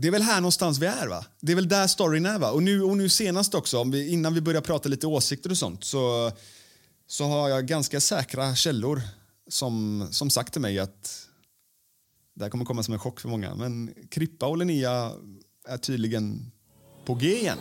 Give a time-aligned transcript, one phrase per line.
[0.00, 1.24] Det är väl här någonstans vi är va?
[1.40, 2.50] Det är väl där storyn är va?
[2.50, 5.58] Och nu, och nu senast också, om vi, innan vi börjar prata lite åsikter och
[5.58, 6.32] sånt så,
[7.06, 9.02] så har jag ganska säkra källor
[9.48, 11.26] som, som sagt till mig att
[12.34, 15.12] det här kommer komma som en chock för många, men Krippa och Linnea
[15.68, 16.50] är tydligen
[17.04, 17.58] på G igen.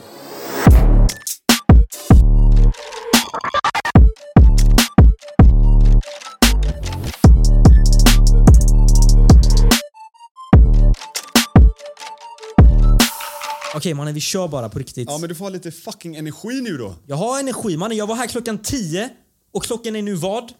[13.76, 15.08] Okej mannen, vi kör bara på riktigt.
[15.10, 16.96] Ja, men du får ha lite fucking energi nu då.
[17.08, 17.98] Jag har energi mannen.
[17.98, 19.10] Jag var här klockan 10
[19.52, 20.52] och klockan är nu vad?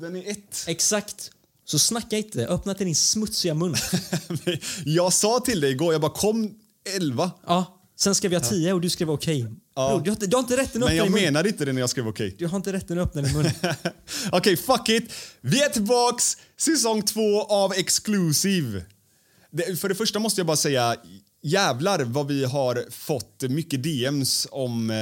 [0.00, 0.64] Den är ett.
[0.66, 1.30] Exakt.
[1.64, 2.46] Så snacka inte.
[2.46, 3.74] Öppna till din smutsiga mun.
[4.84, 6.54] jag sa till dig igår, jag bara kom
[6.96, 7.30] elva.
[7.46, 7.76] Ja.
[7.96, 9.46] Sen skrev jag 10 och du skrev okej.
[9.74, 9.88] Ja.
[9.88, 11.22] Bror, Du, har inte- du har inte rätten att Men öppna jag din mun.
[11.22, 12.34] menade inte det när jag skrev okej.
[12.38, 13.50] Du har inte rätten att öppna din mun.
[14.32, 15.12] Okej, fuck it.
[15.40, 16.36] Vi är tillbaks.
[16.60, 18.84] Säsong två av Exclusive.
[19.50, 20.96] Det, för det första måste jag bara säga,
[21.42, 24.96] jävlar vad vi har fått mycket DMs om eh,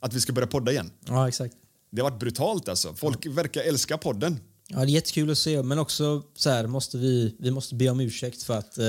[0.00, 0.90] att vi ska börja podda igen.
[1.08, 1.54] ja, exakt.
[1.92, 2.94] Det har varit brutalt alltså.
[2.94, 4.40] Folk verkar älska podden.
[4.68, 5.62] Ja, det är jättekul att se.
[5.62, 8.84] Men också så här, måste vi, vi måste be om ursäkt för att eh,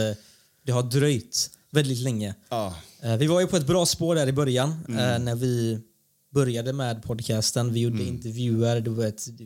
[0.66, 2.36] det har dröjt väldigt länge.
[2.50, 2.76] Ja.
[3.04, 5.00] Eh, vi var ju på ett bra spår där i början Mm.
[5.14, 5.80] eh, när vi
[6.34, 7.74] började med podcasten.
[7.74, 8.08] Vi gjorde Mm.
[8.08, 9.46] intervjuer, du vet, vi,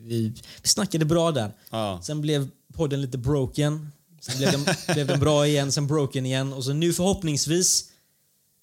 [0.62, 1.52] vi snackade bra där.
[1.70, 2.00] Ja.
[2.04, 3.92] Sen blev podden lite broken.
[4.26, 6.54] Sen blev den, blev den bra igen, sen broken igen.
[6.54, 7.86] Och så nu förhoppningsvis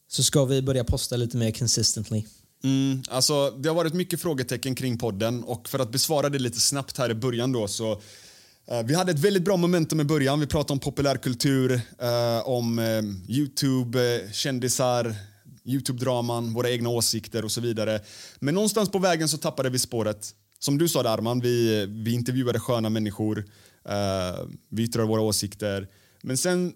[0.09, 2.25] så ska vi börja posta lite mer consistently.
[2.65, 6.61] Mm, alltså, det har varit mycket frågetecken kring podden och för att besvara det lite
[6.61, 7.93] snabbt här i början då så
[8.67, 10.41] eh, vi hade ett väldigt bra momentum i början.
[10.41, 15.15] Vi pratade om populärkultur, eh, om eh, Youtube, eh, kändisar,
[15.65, 18.01] Youtube-draman, våra egna åsikter och så vidare.
[18.39, 20.35] Men någonstans på vägen så tappade vi spåret.
[20.59, 23.45] Som du sa där, Arman, vi, eh, vi intervjuade sköna människor,
[23.89, 25.89] Uh, vi yttrar våra åsikter.
[26.23, 26.73] Men sen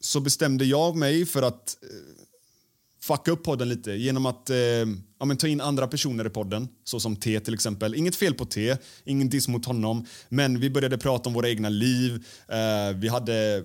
[0.00, 2.24] så bestämde jag mig för att uh,
[3.02, 4.56] fucka upp podden lite genom att uh,
[5.18, 7.94] ja, men ta in andra personer i podden, såsom T till exempel.
[7.94, 11.68] Inget fel på T, ingen diss mot honom, men vi började prata om våra egna
[11.68, 12.12] liv.
[12.12, 13.64] Uh, vi hade,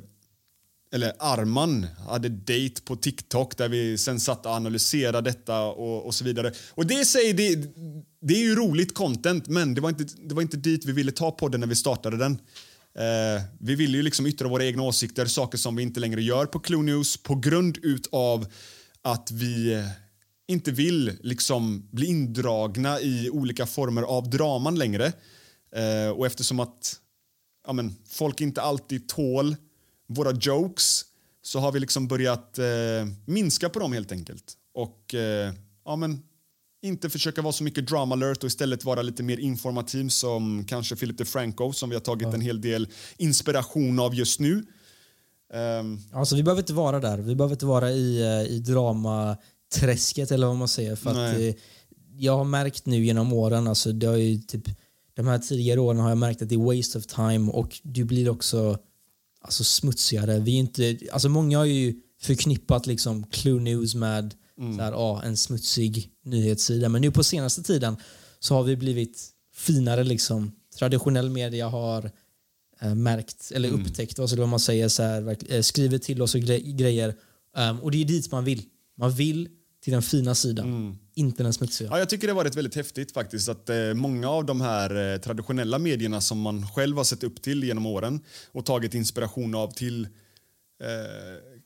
[0.94, 6.16] eller Arman hade date på TikTok där vi sen satt och analyserade detta och, och
[6.16, 6.54] så vidare.
[6.70, 7.56] Och det säger det,
[8.22, 11.12] det är ju roligt content, men det var, inte, det var inte dit vi ville
[11.12, 12.38] ta podden när vi startade den.
[13.00, 16.46] Eh, vi vill ju liksom yttra våra egna åsikter, saker som vi inte längre gör
[16.46, 18.48] på Clue News på grund utav
[19.02, 19.86] att vi eh,
[20.48, 25.14] inte vill liksom bli indragna i olika former av draman längre.
[25.76, 27.00] Eh, och eftersom att
[27.68, 29.56] ja, men, folk inte alltid tål
[30.08, 31.06] våra jokes
[31.42, 32.66] så har vi liksom börjat eh,
[33.26, 34.54] minska på dem helt enkelt.
[34.74, 35.54] Och eh,
[35.86, 36.22] ja, men,
[36.82, 40.96] inte försöka vara så mycket drama alert och istället vara lite mer informativ som kanske
[40.96, 44.66] Philip DeFranco som vi har tagit en hel del inspiration av just nu.
[45.54, 47.18] Ehm, Alltså, vi behöver inte vara där.
[47.18, 50.96] Vi behöver inte vara i, eh, i dramaträsket eller vad man säger.
[50.96, 51.54] För eh,
[52.18, 54.64] jag har märkt nu genom åren, alltså, det har ju typ,
[55.14, 58.04] de här tidigare åren har jag märkt att det är waste of time och du
[58.04, 58.78] blir också
[59.42, 60.40] alltså, smutsigare.
[60.40, 64.36] Vi är inte, alltså, många har ju förknippat liksom, Clue News med
[64.78, 66.90] så här, ah, en smutsig nyhetssida.
[66.90, 67.98] Men nu på senaste tiden
[68.40, 70.04] så har vi blivit finare.
[70.04, 70.52] Liksom.
[70.80, 72.12] Traditionell media har
[72.82, 76.42] eh, märkt eller upptäckt alltså vad man säger så här, eh, skriver till oss och
[76.42, 77.16] gre- grejer.
[77.58, 78.64] Um, och det är dit man vill.
[78.98, 79.50] Man vill
[79.84, 81.90] till den fina sidan, inte den smutsiga.
[81.90, 85.14] Ja, jag tycker det har varit väldigt häftigt faktiskt att eh, många av de här
[85.14, 88.20] eh, traditionella medierna som man själv har sett upp till genom åren
[88.52, 90.10] och tagit inspiration av till eh,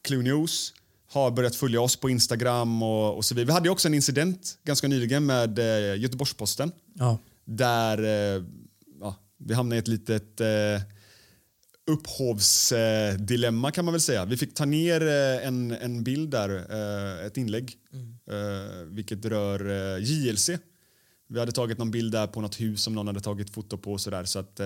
[0.04, 0.74] Clue News
[1.14, 3.46] har börjat följa oss på Instagram och, och så vidare.
[3.48, 7.18] Vi hade ju också en incident ganska nyligen med eh, Göteborgs-Posten Ja.
[7.46, 8.44] där eh,
[9.00, 10.48] ja, vi hamnade i ett litet eh,
[11.88, 14.26] upphovsdilemma kan man väl säga.
[14.26, 16.50] Vi fick ta ner eh, en, en bild där,
[17.20, 17.78] eh, ett inlägg,
[18.32, 20.50] eh, vilket rör JLC.
[21.30, 23.92] Vi hade tagit någon bild där på något hus som någon hade tagit foto på
[23.92, 24.24] och sådär.
[24.24, 24.60] Så att,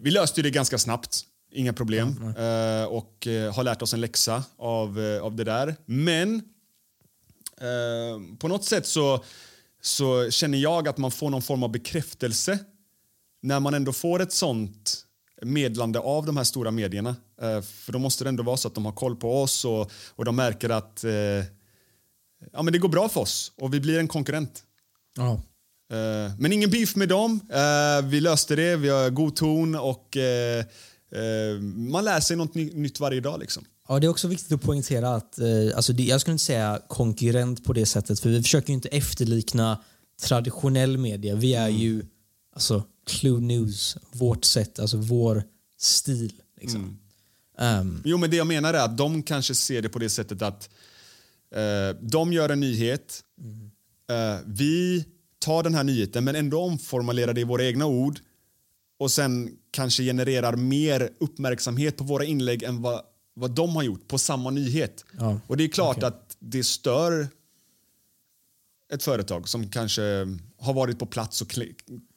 [0.00, 1.20] vi löste det ganska snabbt,
[1.54, 2.34] inga problem.
[2.38, 5.76] Eh, och eh, har lärt oss en läxa av, eh, av det där.
[5.86, 6.34] Men
[7.60, 9.24] eh, på något sätt så,
[9.82, 12.58] så känner jag att man får någon form av bekräftelse
[13.42, 15.04] när man ändå får ett sånt
[15.42, 17.16] medlande av de här stora medierna.
[17.42, 19.90] Eh, för då måste det ändå vara så att de har koll på oss och,
[20.08, 21.04] och de märker att
[22.52, 24.62] ja, men det går bra för oss och vi blir en konkurrent.
[25.16, 25.40] Ja.
[26.38, 27.40] Men ingen beef med dem.
[28.04, 30.16] Vi löste det, vi har god ton och
[31.62, 33.40] man lär sig något ny- nytt varje dag.
[33.40, 33.64] Liksom.
[33.88, 35.46] Ja, det är också viktigt att poängtera att eh,
[35.76, 38.88] alltså det, jag skulle inte säga konkurrent på det sättet för vi försöker ju inte
[38.88, 39.82] efterlikna
[40.22, 41.34] traditionell media.
[41.34, 42.02] Vi är ju
[42.52, 45.42] alltså Clue News, vårt sätt, alltså vår
[45.78, 46.32] stil.
[46.60, 46.98] Liksom.
[47.58, 50.42] Ehm, Jo, men det jag menar är att de kanske ser det på det sättet
[50.42, 50.68] att
[51.54, 53.20] eh, de gör en nyhet.
[54.10, 55.04] Eh, vi
[55.38, 58.20] tar den här nyheten men ändå omformulerar det i våra egna ord
[58.98, 63.02] och sen kanske genererar mer uppmärksamhet på våra inlägg än vad,
[63.34, 65.04] vad de har gjort på samma nyhet.
[65.18, 66.06] Ja, Och det är klart okej.
[66.08, 67.28] att det stör
[68.92, 70.02] ett företag som kanske
[70.58, 71.74] har varit på plats och kli-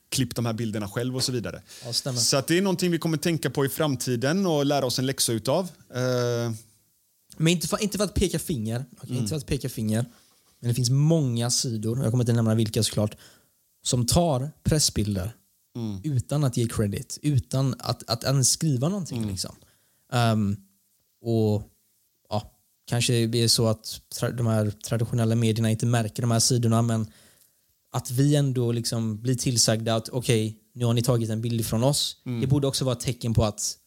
[0.09, 1.61] klippt de här bilderna själv och så vidare.
[1.85, 5.05] Ja, så det är någonting vi kommer tänka på i framtiden och lära oss en
[5.05, 5.63] läxa utav.
[5.93, 6.51] Eh,
[7.37, 8.85] Men inte för, inte för att peka finger.
[9.01, 10.05] okej, Inte för att peka finger.
[10.59, 13.15] Men det finns många sidor, jag kommer inte nämna vilka såklart,
[13.83, 15.31] som tar pressbilder
[16.03, 17.19] utan att ge credit.
[17.21, 19.27] Utan att, att ens skriva någonting.
[19.27, 19.55] Liksom.
[20.13, 20.55] Ehm,
[21.21, 21.63] och
[22.29, 22.57] ja,
[22.87, 24.01] Kanske det är så att
[24.37, 27.07] de här traditionella medierna inte märker de här sidorna men
[27.91, 31.83] att vi ändå liksom blir tillsagda att okej, nu har ni tagit en bild från
[31.83, 32.17] oss.
[32.41, 33.77] Det borde också vara ett tecken på att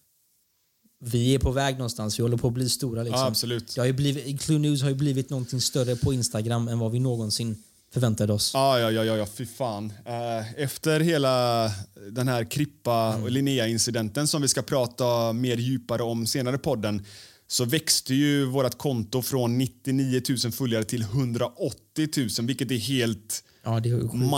[1.04, 3.02] vi är på väg någonstans, vi håller på att bli stora.
[3.02, 3.20] Liksom.
[3.20, 3.75] Ja, absolut.
[3.75, 6.92] Det har ju blivit, Clue News har ju blivit någonting större på Instagram än vad
[6.92, 8.50] vi någonsin förväntade oss.
[8.54, 9.92] Ja, ja, ja, ja, ja fy fan.
[10.06, 11.64] Eh, Efter hela
[12.10, 17.04] den här Krippa och Linnea-incidenten som vi ska prata mer djupare om senare i podden
[17.46, 22.08] så växte ju vårt konto från 99 000 följare till 180
[22.38, 23.81] 000 vilket är helt Ja,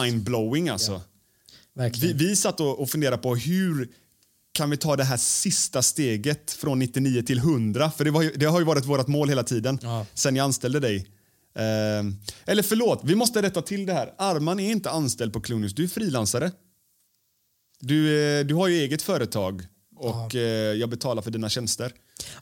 [0.02, 1.00] mindblowing alltså.
[1.74, 2.18] Vi, Verkligen.
[2.18, 3.88] vi satt och, och funderade på hur
[4.52, 7.90] kan vi ta det här sista steget från 99 till 100?
[7.90, 10.06] För det, var det har ju varit vårt mål hela tiden Ja.
[10.14, 11.06] sen jag anställde dig.
[11.54, 12.16] Ehm,
[12.46, 14.14] eller förlåt, vi måste rätta till det här.
[14.18, 16.50] Arman är inte anställd på Clunius, du är frilansare.
[17.80, 19.62] Du, eh, du har ju eget företag
[19.96, 21.92] och eh, jag betalar för dina tjänster.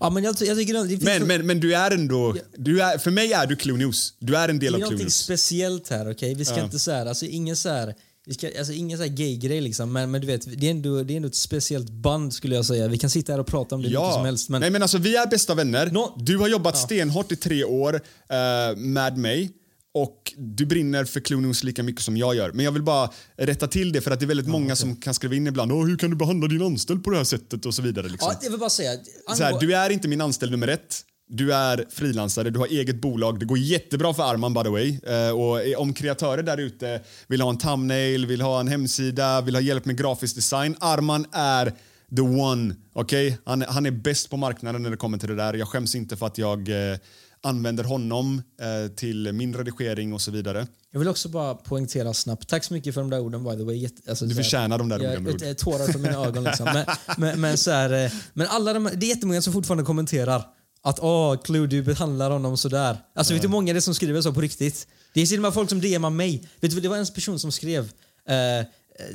[0.01, 2.37] Ja, men jag, jag tycker det finns Men, men, men du är ändå...
[2.57, 4.15] Du är, för mig är du Clunius.
[4.19, 5.17] Du är en del det av är någonting Clunius.
[5.17, 6.35] speciellt här, okej?
[6.35, 7.95] Vi ska inte så här, alltså ingen så här,
[8.31, 11.03] vi ska, alltså ingen så här gay-grej liksom, men, men du vet, det är, ändå,
[11.03, 12.89] det är ändå ett speciellt band skulle jag säga.
[12.89, 14.99] Vi kan sitta här och prata om det mycket som helst, men Nej, men alltså,
[14.99, 15.91] vi är bästa vänner.
[15.91, 19.51] Nå- Du har jobbat stenhårt i tre år eh, med mig
[19.95, 22.53] och du brinner för Clunius lika mycket som jag gör.
[22.53, 25.15] Men jag vill bara rätta till det för att det är väldigt många som kan
[25.15, 27.75] skriva in ibland Åh, hur kan du behandla din anställd på det här sättet och
[27.75, 28.09] så vidare.
[28.09, 28.29] Liksom.
[28.33, 28.93] ja, jag vill bara säga,
[29.37, 31.05] så här, angå- du är inte min anställd nummer ett.
[31.33, 33.41] Du är frilansare, du har eget bolag.
[33.41, 34.99] Det går jättebra för Arman by the way.
[35.03, 39.55] Eh, och om kreatörer där ute vill ha en thumbnail, vill ha en hemsida, vill
[39.55, 40.77] ha hjälp med grafisk design.
[40.81, 41.73] Arman är
[42.17, 42.75] the one.
[42.95, 43.35] Okay?
[43.45, 45.55] Han, han är bäst på marknaden när det kommer till det där.
[45.55, 46.99] Jag skäms inte för att jag eh,
[47.43, 50.67] använder honom eh, till min redigering och så vidare.
[50.93, 52.49] Jag vill också bara poängtera snabbt.
[52.49, 53.77] Tack så mycket för de där orden by the way.
[53.77, 56.65] Jätte, alltså, Du förtjänar de där jag, orden, Tårar från mina ögon liksom.
[56.65, 60.45] Men, men, men, så här, eh, men alla de, det är jättemånga som fortfarande kommenterar
[60.83, 62.99] att åh, Clue, du behandlar honom sådär.
[63.15, 64.87] Alltså vet du hur många det är som skriver så på riktigt?
[65.15, 66.49] Det är till och med folk som DMar mig.
[66.61, 67.93] Vet du, det var en person som skrev
[68.29, 68.65] eh, eh,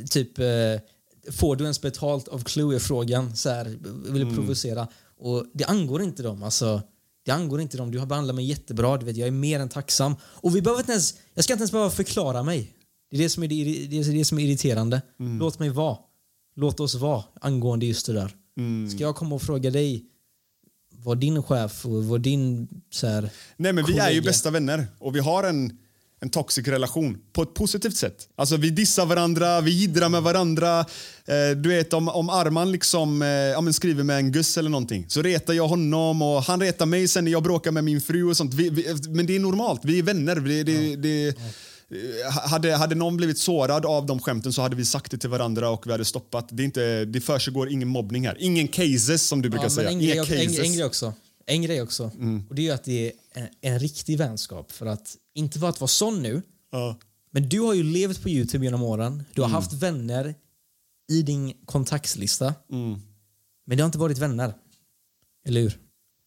[0.09, 0.45] typ eh,
[1.31, 3.35] Får du ens betalt av Clue är frågan.
[3.35, 3.65] Så här,
[4.11, 4.35] vill Mm.
[4.35, 4.87] provocera.
[5.17, 6.43] Och det angår inte dem.
[6.43, 6.81] Alltså,
[7.25, 7.91] det angår inte dem.
[7.91, 8.97] Du har behandlat mig jättebra.
[8.97, 10.15] Du vet, jag är mer än tacksam.
[10.23, 12.73] Och vi behöver inte ens, jag ska inte ens behöva förklara mig.
[13.11, 15.01] Det är det som är, det, det, är det som är irriterande.
[15.19, 15.39] Mm.
[15.39, 15.97] Låt mig vara.
[16.55, 18.31] Låt oss vara angående just det där.
[18.57, 18.89] Mm.
[18.89, 20.05] Ska jag komma och fråga dig
[21.05, 24.51] vad din chef och vad din så här, Nej, men vi är ju kollega- bästa
[24.51, 25.77] vänner och vi har en,
[26.21, 28.27] en toxic relation på ett positivt sätt.
[28.35, 30.79] Alltså vi dissar varandra, vi jiddrar med varandra.
[30.79, 35.05] Eh, du vet om, om Arman liksom, eh, ja, skriver med en guss eller någonting
[35.07, 38.23] så retar jag honom och han retar mig sen när jag bråkar med min fru
[38.23, 38.53] och sånt.
[38.53, 40.35] Vi, vi, men det är normalt, vi är vänner.
[40.35, 41.33] Det, det, det, eh,
[42.31, 45.69] hade, hade någon blivit sårad av de skämten så hade vi sagt det till varandra
[45.69, 46.47] och vi hade stoppat.
[46.51, 48.37] Det, är inte, det försiggår ingen mobbning här.
[48.39, 49.89] Ingen cases som du brukar Ja, säga.
[49.89, 50.59] men en, grej, en, cases.
[50.59, 51.13] en grej också.
[51.45, 52.11] En grej också.
[52.49, 54.71] Och det är att det är en, en riktig vänskap.
[54.71, 56.97] För att, inte för att vara sån nu, Ja.
[57.31, 59.23] men du har ju levt på Youtube genom åren.
[59.33, 60.35] Du har haft vänner
[61.11, 62.53] i din kontaktslista.
[63.67, 64.53] Men det har inte varit vänner.
[65.47, 65.77] Eller hur?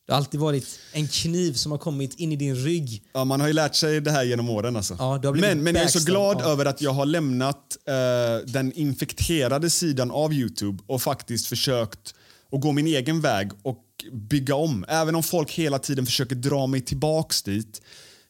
[0.08, 3.02] Det har alltid varit en kniv som har kommit in i din rygg.
[3.12, 4.76] Ja, man har ju lärt sig det här genom åren.
[4.76, 4.96] Alltså.
[4.98, 6.44] Ja, men, men jag är så glad ja.
[6.44, 12.14] över att jag har lämnat eh, den infekterade sidan av Youtube och faktiskt försökt
[12.52, 14.84] att gå min egen väg och bygga om.
[14.88, 17.82] Även om folk hela tiden försöker dra mig tillbaks dit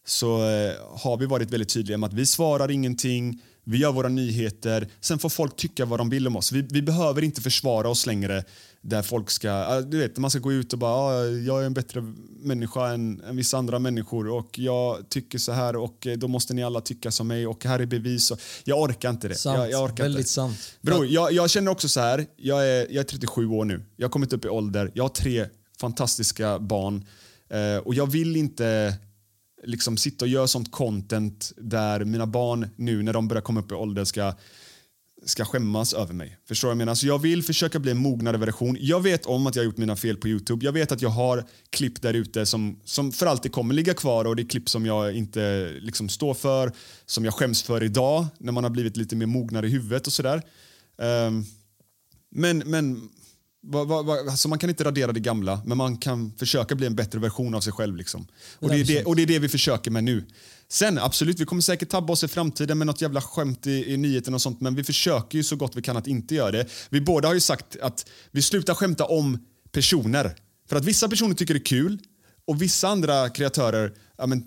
[0.07, 4.09] så eh, har vi varit väldigt tydliga med att vi svarar ingenting, vi gör våra
[4.09, 6.53] nyheter, sen får folk tycka vad de vill om oss.
[6.53, 8.45] Vi, vi behöver inte försvara oss längre
[8.81, 11.75] där folk ska, du vet, man ska gå ut och bara ja, jag är en
[11.75, 16.29] bättre människa än, än vissa andra människor och jag tycker så här och eh, då
[16.29, 18.31] måste ni alla tycka som mig och här är bevis.
[18.31, 19.35] Och, jag orkar inte det.
[19.35, 19.59] Sant.
[19.59, 20.31] Jag, jag orkar Väldigt inte.
[20.31, 20.77] sant.
[20.81, 24.07] Bror, jag, jag känner också så här, jag är, jag är 37 år nu, jag
[24.07, 25.47] har kommit upp i ålder, jag har tre
[25.81, 27.05] fantastiska barn
[27.49, 28.95] eh, och jag vill inte
[29.65, 33.73] liksom sitta och göra sånt content där mina barn nu när de börjar komma upp
[33.73, 34.33] i ålder ska
[35.25, 36.39] ska skämmas över mig.
[36.49, 36.95] Förstår jag menar?
[36.95, 38.77] Så jag vill försöka bli en mognare version.
[38.81, 40.65] Jag vet om att jag har gjort mina fel på Youtube.
[40.65, 44.25] Jag vet att jag har klipp där ute som, som för alltid kommer ligga kvar
[44.25, 46.73] och det är klipp som jag inte liksom står för,
[47.07, 50.13] som jag skäms för idag när man har blivit lite mer mognare i huvudet och
[50.13, 50.43] sådär.
[51.03, 51.45] Ehm,
[52.31, 53.09] men, men
[53.63, 56.87] va, va, va, alltså man kan inte radera det gamla, men man kan försöka bli
[56.87, 57.97] en bättre version av sig själv.
[57.97, 58.27] Liksom.
[58.59, 60.25] Och, det är det, och det är det vi försöker med nu.
[60.71, 63.97] Sen absolut, vi kommer säkert tabba oss i framtiden med något jävla skämt i, i
[63.97, 66.67] nyheten och sånt, men vi försöker ju så gott vi kan att inte göra det.
[66.91, 69.39] Vi båda har ju sagt att vi slutar skämta om
[69.73, 70.35] personer.
[70.69, 71.99] För att vissa personer tycker det är kul
[72.47, 74.45] och vissa andra kreatörer ja, men,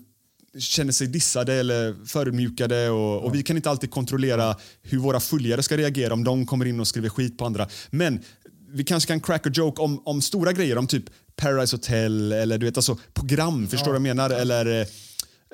[0.58, 5.62] känner sig dissade eller förödmjukade och, och vi kan inte alltid kontrollera hur våra följare
[5.62, 7.68] ska reagera om de kommer in och skriver skit på andra.
[7.90, 8.20] Men
[8.72, 11.04] vi kanske kan crack a joke om, om stora grejer, om typ
[11.36, 14.30] Paradise Hotel eller du vet, alltså program, förstår du vad jag menar?
[14.30, 14.86] Eller, eh,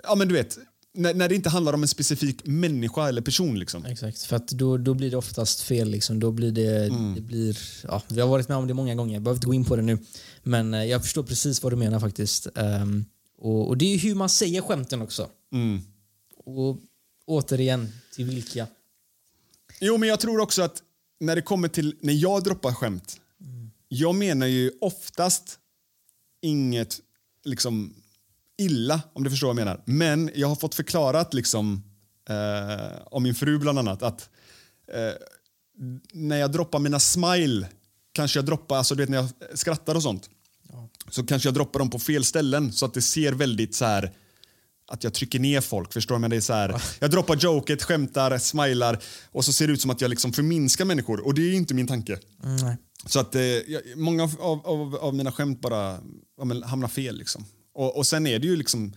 [0.03, 0.59] ja men du vet,
[0.95, 3.85] när, när det inte handlar om en specifik människa eller person liksom.
[3.85, 5.91] Exakt, för att då, då blir det oftast fel.
[5.91, 6.21] Liksom.
[6.21, 7.15] Då blir det, Mm.
[7.15, 9.55] det blir, ja, vi har varit med om det många gånger, jag behöver inte gå
[9.55, 9.99] in på det nu.
[10.43, 12.47] Men eh, jag förstår precis vad du menar faktiskt.
[12.55, 13.05] Ehm,
[13.39, 15.29] och, och det är ju hur man säger skämten också.
[15.53, 15.81] Mm.
[16.45, 16.79] Och
[17.27, 18.67] återigen, till vilka?
[19.81, 20.83] Jo, men jag tror också att
[21.21, 23.21] när det kommer till när jag droppar skämt.
[23.89, 25.59] Jag menar ju oftast
[26.43, 27.01] inget
[27.45, 27.95] liksom
[28.59, 29.83] illa, om du förstår vad jag menar.
[29.85, 31.83] Men jag har fått förklarat liksom
[32.29, 34.29] eh, om min fru bland annat att
[34.93, 35.13] eh,
[36.13, 37.69] när jag droppar mina smile
[38.13, 40.31] kanske jag droppar, alltså du vet när jag skrattar och sånt.
[41.11, 44.13] Så kanske jag droppar dem på fel ställen så att det ser väldigt så här
[44.87, 45.93] att jag trycker ner folk.
[45.93, 46.21] Förstår du?
[46.21, 48.99] Men det är så här, jag droppar joket, skämtar, smilar
[49.33, 51.27] och så ser det ut som att jag liksom förminskar människor.
[51.27, 52.19] Och det är inte min tanke.
[52.43, 52.77] Nej.
[53.07, 55.99] Så att eh, jag, många av, av, av, mina skämt bara
[56.37, 57.19] ja, hamnar fel.
[57.19, 57.45] Liksom.
[57.79, 58.93] Och, och sen är det ju liksom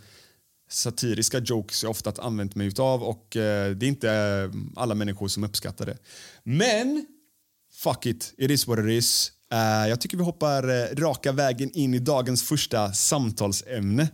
[0.70, 5.28] satiriska jokes jag ofta använt mig utav och eh, det är inte eh, alla människor
[5.28, 5.98] som uppskattar det.
[6.44, 7.06] Men
[7.74, 9.32] fuck it, it is what it is.
[9.52, 14.10] Eh, jag tycker vi hoppar eh, raka vägen in i dagens första samtalsämne.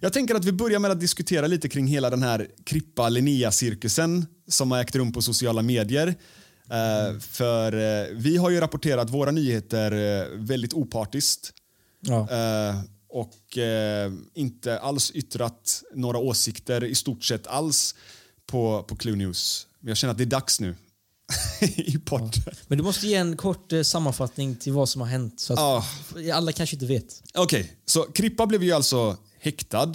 [0.00, 4.26] Jag tänker att vi börjar med att diskutera lite kring hela den här Krippa Linnea-cirkusen
[4.48, 6.14] som har ägt rum på sociala medier.
[6.70, 11.52] Eh, för eh, vi har ju rapporterat våra nyheter eh, väldigt opartiskt
[12.02, 12.28] Ja.
[13.08, 13.58] och
[14.34, 17.94] inte alls yttrat några åsikter i stort sett alls
[18.46, 19.66] på, på Clue News.
[19.80, 20.76] Men Jag känner att det är dags nu
[21.60, 22.30] i podden.
[22.66, 25.40] Men du måste ge en kort sammanfattning till vad som har hänt.
[25.40, 25.58] Så att
[26.16, 26.34] Ja.
[26.34, 27.22] Alla kanske inte vet.
[27.34, 29.92] Okej, så Krippa blev ju alltså häktad.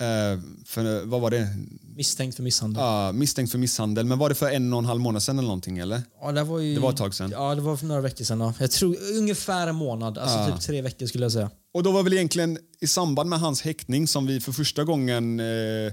[0.00, 1.48] Eh, för, vad var det?
[1.96, 2.82] Misstänkt för misshandel.
[2.82, 4.06] Ja, misstänkt för misshandel.
[4.06, 5.78] Men var det för en och en halv månad sedan eller någonting?
[5.78, 6.02] Eller?
[6.20, 7.30] Ja, det, var ju, Det var ett tag sedan.
[7.30, 8.40] Ja, det var för några veckor sedan.
[8.40, 8.54] Ja.
[8.60, 10.18] Jag tror ungefär en månad.
[10.18, 11.50] Alltså typ tre veckor skulle jag säga.
[11.74, 15.40] Och då var väl egentligen i samband med hans häktning som vi för första gången
[15.40, 15.92] eh,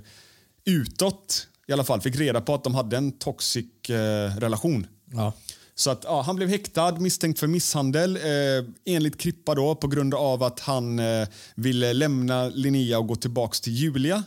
[0.65, 4.88] utåt i alla fall fick reda på att de hade en toxic eh, relation.
[5.12, 5.33] Ja.
[5.77, 10.13] Så att ja, han blev häktad misstänkt för misshandel eh, enligt Krippa då på grund
[10.13, 14.24] av att han eh, ville lämna Linnea och gå tillbaka till Julia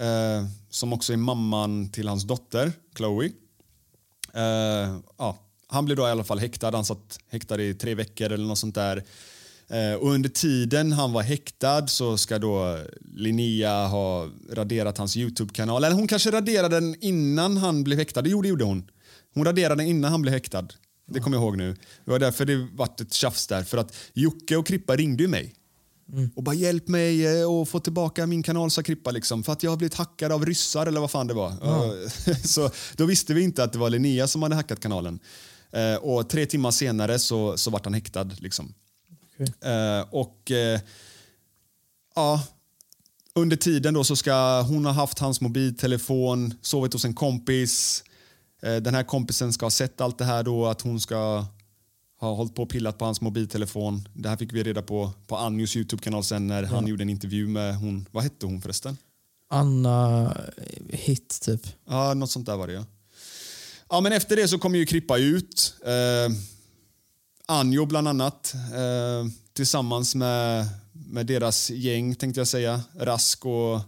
[0.00, 3.30] eh, som också är mamman till hans dotter Chloe.
[4.34, 6.70] Eh, ja, han blev då i alla fall häktad.
[6.70, 9.04] Han satt häktad i tre veckor eller något sånt där.
[9.68, 12.78] Eh, och under tiden han var häktad så ska då
[13.14, 15.84] Linnea ha raderat hans Youtube-kanal.
[15.84, 18.22] Eller hon kanske raderade den innan han blev häktad.
[18.26, 18.90] Jo, det gjorde hon.
[19.34, 20.68] Hon raderade den innan han blev häktad.
[21.10, 21.76] Det kommer jag ihåg nu.
[22.04, 23.64] Det var därför det vart ett tjafs där.
[23.64, 25.54] För att Jocke och Krippa ringde ju mig.
[26.34, 29.10] Och bara hjälp mig eh, att få tillbaka min kanal, sa Krippa.
[29.10, 31.52] Liksom, för att jag har blivit hackad av ryssar eller vad fan det var.
[32.46, 35.20] så då visste vi inte att det var Linnea som hade hackat kanalen.
[35.72, 38.30] Eh, och tre timmar senare så, så vart han häktad.
[38.38, 38.74] Liksom.
[39.60, 40.80] Eh, och eh,
[42.14, 42.42] ja,
[43.34, 48.09] under tiden då så ska hon ha haft hans mobiltelefon, sovit hos en kompis, Eh,
[48.60, 51.46] den här kompisen ska ha sett allt det här då, att hon ska
[52.20, 54.08] ha hållit på och pillat på hans mobiltelefon.
[54.14, 57.46] Det här fick vi reda på på Anjos Youtube-kanal sen när han gjorde en intervju
[57.48, 58.96] med hon, vad hette hon förresten?
[59.48, 60.36] Anna
[60.88, 61.66] Hit, typ.
[61.88, 62.84] Ja, något sånt där var det ja.
[63.88, 65.74] Ja, men efter det så kom ju Krippa ut.
[65.86, 66.36] Eh,
[67.46, 68.54] Anjo bland annat.
[68.54, 72.82] Eh, tillsammans med, med deras gäng, tänkte jag säga.
[72.98, 73.80] Rask och,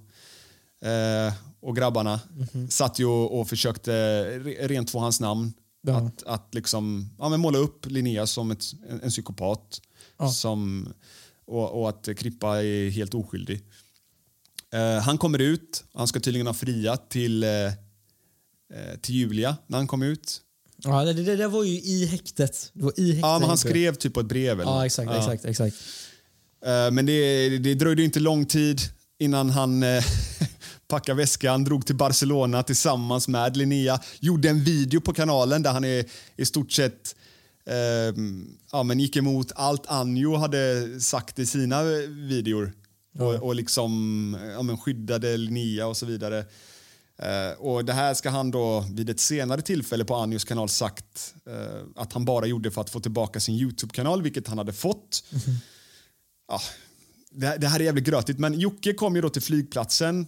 [0.85, 2.21] eh, och grabbarna.
[2.55, 2.71] Mhm.
[2.71, 3.93] Satt ju och, försökte
[4.39, 5.53] re- rent få hans namn.
[5.87, 5.97] Ja.
[5.97, 9.81] Att, att liksom, ja, men måla upp Linnea som ett, en, en psykopat.
[10.35, 10.89] Som,
[11.47, 13.61] och, och att Krippa är helt oskyldig.
[14.75, 15.85] Eh, han kommer ut.
[15.95, 17.73] Han ska tydligen ha friat till, eh, eh,
[19.01, 20.41] till Julia när han kom ut.
[20.77, 22.71] Ja, det, det, det var ju i häktet.
[22.73, 23.23] Det var i häktet.
[23.23, 24.61] Ja, men han skrev typ på ett brev.
[24.61, 25.77] Eller Ja, exakt, exakt, exakt.
[26.67, 28.81] Eh, Men det, det dröjde inte lång tid
[29.19, 30.05] innan han eh,
[30.93, 34.01] packade väskan, drog till Barcelona tillsammans med Linnea.
[34.21, 36.05] Gjorde en video på kanalen där han är
[36.37, 37.17] i stort sett
[37.67, 38.15] eh,
[38.73, 42.73] ja, men gick emot allt Anjo hade sagt i sina videor.
[43.19, 43.91] Och, och liksom
[44.55, 46.39] ja, men skyddade Linnea och så vidare.
[47.19, 51.35] Eh, och Det här ska han då vid ett senare tillfälle på Anjos kanal sagt
[51.47, 55.25] eh, att han bara gjorde för att få tillbaka sin Youtube-kanal, vilket han hade fått.
[56.49, 56.61] Ja,
[57.31, 60.27] det, här- det här är jävligt grötigt, men Jocke kom ju då till flygplatsen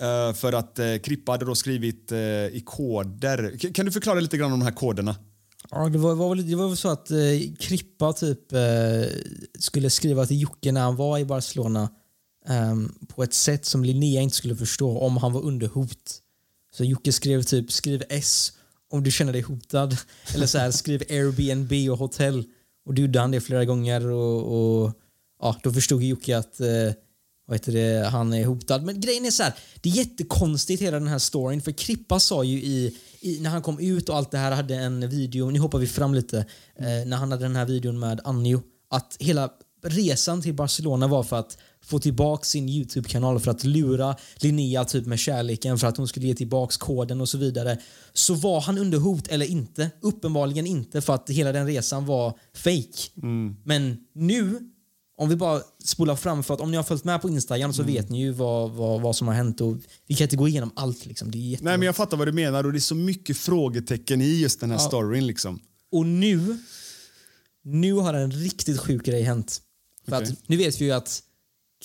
[0.00, 3.58] Eh, för att eh, Krippa hade då skrivit eh, i koder.
[3.62, 5.16] K- kan du förklara lite grann om de här koderna?
[5.70, 7.16] Ja, det var, var väl, det var väl så att eh,
[7.60, 8.58] Krippa typ eh,
[9.58, 11.88] skulle skriva till Jocke när han var i Barcelona
[12.48, 12.74] eh,
[13.08, 16.18] på ett sätt som Linnea inte skulle förstå om han var under hot.
[16.76, 18.52] Så Jocke skrev typ skriv S
[18.90, 19.96] om du känner dig hotad.
[20.34, 22.44] Eller så här, skriv Airbnb och hotell.
[22.86, 24.92] Och då gjorde han det flera gånger och, och
[25.40, 26.66] ja, då förstod Jocke att eh,
[27.46, 28.82] vad heter det, han är hotad.
[28.82, 32.44] Men grejen är så här, det är jättekonstigt hela den här storyn för Krippa sa
[32.44, 35.58] ju i, i när han kom ut och allt det här hade en video, nu
[35.58, 36.38] hoppar vi fram lite,
[36.78, 39.50] eh, när han hade den här videon med Anjo, att hela
[39.82, 45.06] resan till Barcelona var för att få tillbaka sin Youtube-kanal för att lura Linnea typ
[45.06, 47.78] med kärleken för att hon skulle ge tillbaks koden och så vidare.
[48.12, 49.90] Så var han under hot eller inte?
[50.00, 53.10] Uppenbarligen inte för att hela den resan var fake.
[53.64, 54.60] Men nu
[55.18, 57.82] om vi bara spolar fram, för att om ni har följt med på Instagram så
[57.82, 59.76] vet ni ju vad, vad, vad som har hänt och
[60.06, 61.06] vi kan inte gå igenom allt.
[61.06, 61.30] Liksom.
[61.30, 64.22] Det är Nej, men jag fattar vad du menar och det är så mycket frågetecken
[64.22, 65.26] i just den här storyn.
[65.26, 65.60] Liksom.
[65.92, 66.58] Och nu,
[67.64, 69.60] nu har en riktigt sjuk grej hänt.
[70.08, 70.28] För Okej.
[70.32, 71.22] att nu vet vi ju att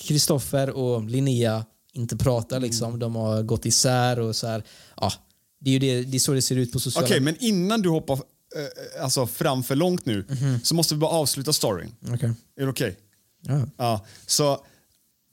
[0.00, 2.56] Kristoffer och Linnea inte pratar.
[2.56, 2.66] Mm.
[2.66, 2.98] Liksom.
[2.98, 4.64] De har gått isär och så här.
[4.96, 5.12] Ja,
[5.60, 7.82] det är ju det, det är så det ser ut på sociala Okej, men innan
[7.82, 10.24] du hoppar eh, alltså, fram för långt nu
[10.62, 11.94] så måste vi bara avsluta storyn.
[12.08, 12.32] Okej.
[12.56, 12.96] Är det okej?
[13.42, 13.66] Ja.
[13.76, 14.64] Ja, så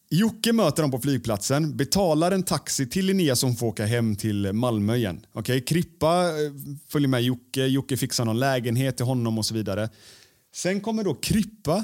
[0.09, 4.53] Jocke möter dem på flygplatsen, betalar en taxi till Linnea som får åka hem till
[4.53, 5.25] Malmö igen.
[5.33, 6.51] Okej, Krippa eh,
[6.87, 9.89] följer med Jocke, Jocke fixar någon lägenhet till honom och så vidare.
[10.55, 11.83] Sen kommer då Krippa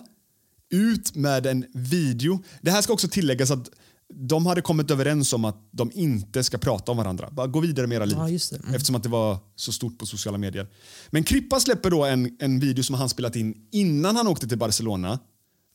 [0.69, 2.43] ut med en video.
[2.61, 3.69] Det här ska också tilläggas att
[4.13, 7.29] de hade kommit överens om att de inte ska prata om varandra.
[7.31, 8.17] Bara gå vidare med era liv.
[8.17, 8.57] Ja.
[8.57, 8.75] Mm.
[8.75, 10.67] Eftersom att det var så stort på sociala medier.
[11.09, 14.57] Men Krippa släpper då en, en video som han spelat in innan han åkte till
[14.57, 15.19] Barcelona.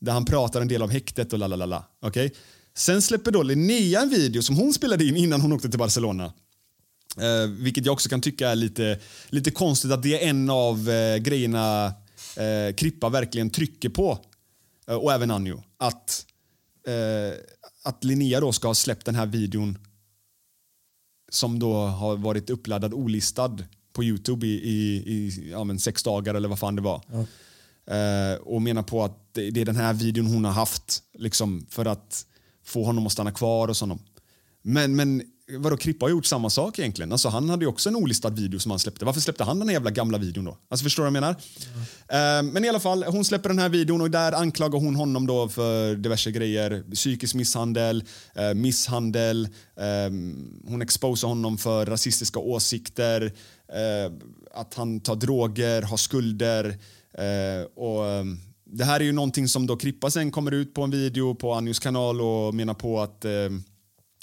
[0.00, 1.84] Där han pratar en del om häktet och la la la la.
[2.74, 6.32] Sen släpper då Linnea en video som hon spelade in innan hon åkte till Barcelona.
[7.16, 10.90] Eh, vilket jag också kan tycka är lite, lite konstigt att det är en av
[10.90, 11.86] eh, grejerna
[12.36, 14.18] eh, Krippa verkligen trycker på.
[14.88, 15.62] Eh, och även Anjo.
[15.76, 16.26] Att,
[16.86, 17.38] eh,
[17.84, 19.78] att Linnea då ska ha släppt den här videon
[21.30, 23.58] som då har varit uppladdad olistad
[23.92, 27.02] på Youtube i, i, i ja, men sex dagar eller vad fan det var.
[27.12, 27.24] Ja.
[27.90, 31.86] Eh, och menar på att det, är den här videon hon har haft liksom, för
[31.86, 32.26] att
[32.64, 33.98] få honom att stanna kvar hos honom.
[34.62, 35.22] Men, men
[35.58, 37.12] vadå, Krippa har gjort samma sak egentligen.
[37.12, 39.04] Alltså, han hade ju också en olistad video som han släppte.
[39.04, 40.58] Varför släppte han den här jävla gamla videon då?
[40.68, 41.36] Alltså, förstår du vad jag menar?
[42.08, 45.26] Eh, men i alla fall, hon släpper den här videon och där anklagar hon honom
[45.26, 46.84] då för diverse grejer.
[46.94, 50.12] Psykisk misshandel, eh, misshandel, eh,
[50.68, 53.32] hon exposar honom för rasistiska åsikter,
[53.72, 54.12] eh,
[54.54, 56.78] att han tar droger, har skulder.
[57.14, 58.24] Eh, och, eh,
[58.64, 61.54] det här är ju någonting som då Krippa sen kommer ut på en video på
[61.54, 63.50] Anjos kanal och menar på att eh,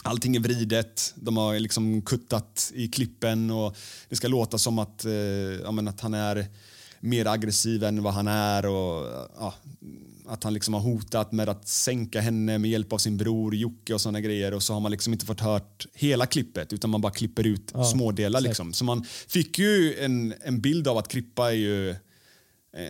[0.04, 1.14] allting är vridet.
[1.16, 3.76] De har liksom kuttat i klippen och
[4.10, 5.12] det ska låta som att, eh,
[5.64, 6.46] ja, men att han är
[7.00, 9.06] mer aggressiv än vad han är och
[9.40, 9.54] ja,
[10.28, 13.94] att han liksom har hotat med att sänka henne med hjälp av sin bror Jocke
[13.94, 17.02] och såna grejer och så har man liksom inte fått hört hela klippet utan man
[17.02, 18.74] bara klipper ut smådelar liksom.
[18.74, 21.96] Så man fick ju en, en bild av att Krippa är ju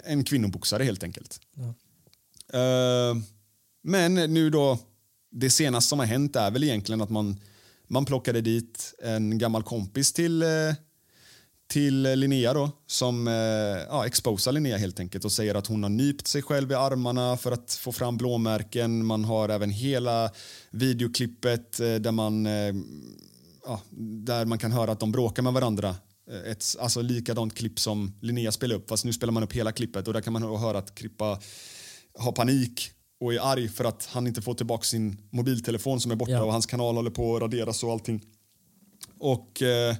[0.03, 1.39] en kvinnoboxare helt enkelt.
[2.53, 3.21] Eh,
[3.83, 4.79] men nu då,
[5.31, 7.39] det senaste som har hänt är väl egentligen att man,
[7.87, 10.49] man plockade dit en gammal kompis till, eh,
[11.67, 13.33] till Linnea då, som eh,
[13.89, 17.37] ja, exposar Linnea helt enkelt och säger att hon har nypt sig själv i armarna
[17.37, 19.05] för att få fram blåmärken.
[19.05, 20.31] Man har även hela
[20.71, 22.73] videoklippet eh, där man eh,
[23.65, 23.81] ja,
[24.25, 25.95] där man kan höra att de bråkar med varandra.
[26.31, 29.71] Eh, Ett alltså likadant klipp som Linnea spelade upp fast nu spelar man upp hela
[29.71, 31.39] klippet och där kan man höra att Krippa
[32.19, 36.15] har panik och är arg för att han inte får tillbaka sin mobiltelefon som är
[36.15, 36.43] borta Ja.
[36.43, 38.21] och hans kanal håller på att raderas och allting.
[39.19, 39.95] Och eh,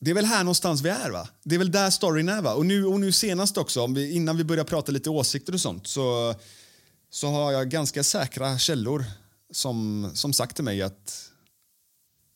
[0.00, 1.28] det är väl här någonstans vi är va?
[1.44, 2.54] Det är väl där storyn är va?
[2.54, 5.60] Och nu, och nu senast också, om vi, innan vi börjar prata lite åsikter och
[5.60, 6.34] sånt så,
[7.10, 9.04] så har jag ganska säkra källor
[9.50, 11.30] som, som sagt till mig att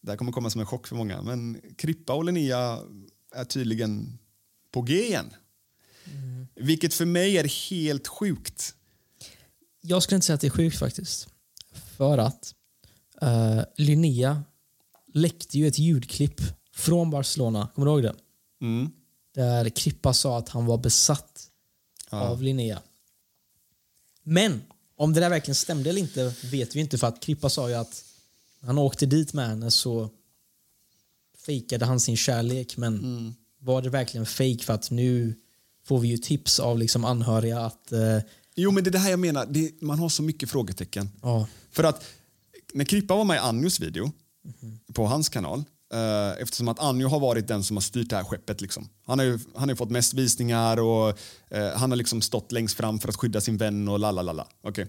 [0.01, 2.79] det här kommer komma som en chock för många, men Krippa och Linnea
[3.35, 4.19] är tydligen
[4.71, 5.35] på G igen.
[6.55, 8.75] Vilket för mig är helt sjukt.
[9.81, 11.29] Jag skulle inte säga att det är sjukt faktiskt.
[11.97, 12.55] För att
[13.23, 14.43] uh, Linnea
[15.15, 16.41] läckte ju ett ljudklipp
[16.73, 17.69] från Barcelona.
[17.75, 18.15] Kommer du ihåg det?
[18.61, 18.91] Mm.
[19.35, 21.51] Där Krippa sa att han var besatt
[22.11, 22.83] av Linnea.
[24.23, 24.63] Men
[24.97, 27.75] om det där verkligen stämde eller inte vet vi inte för att Krippa sa ju
[27.75, 28.05] att
[28.63, 30.11] han åkte dit med henne så
[31.47, 35.35] fejkade han sin kärlek men var det verkligen fake för att nu
[35.85, 38.19] får vi ju tips av liksom anhöriga att eh,
[38.55, 39.47] Jo, men det är det här jag menar.
[39.47, 41.11] Det, man har så mycket frågetecken.
[41.23, 42.05] ja, För att
[42.75, 44.13] när Krippa var med i Anjos video
[44.93, 48.25] på hans kanal eh, eftersom att Anjo har varit den som har styrt det här
[48.25, 48.61] skeppet.
[48.61, 48.89] Liksom.
[49.07, 51.19] Han har ju han har fått mest visningar och
[51.49, 54.47] eh, han har liksom stått längst fram för att skydda sin vän och lalalala.
[54.63, 54.87] Okay.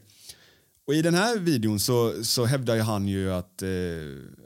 [0.88, 3.70] Och i den här videon så, så hävdar ju han ju att, eh,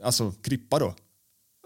[0.04, 0.94] alltså Krippa då,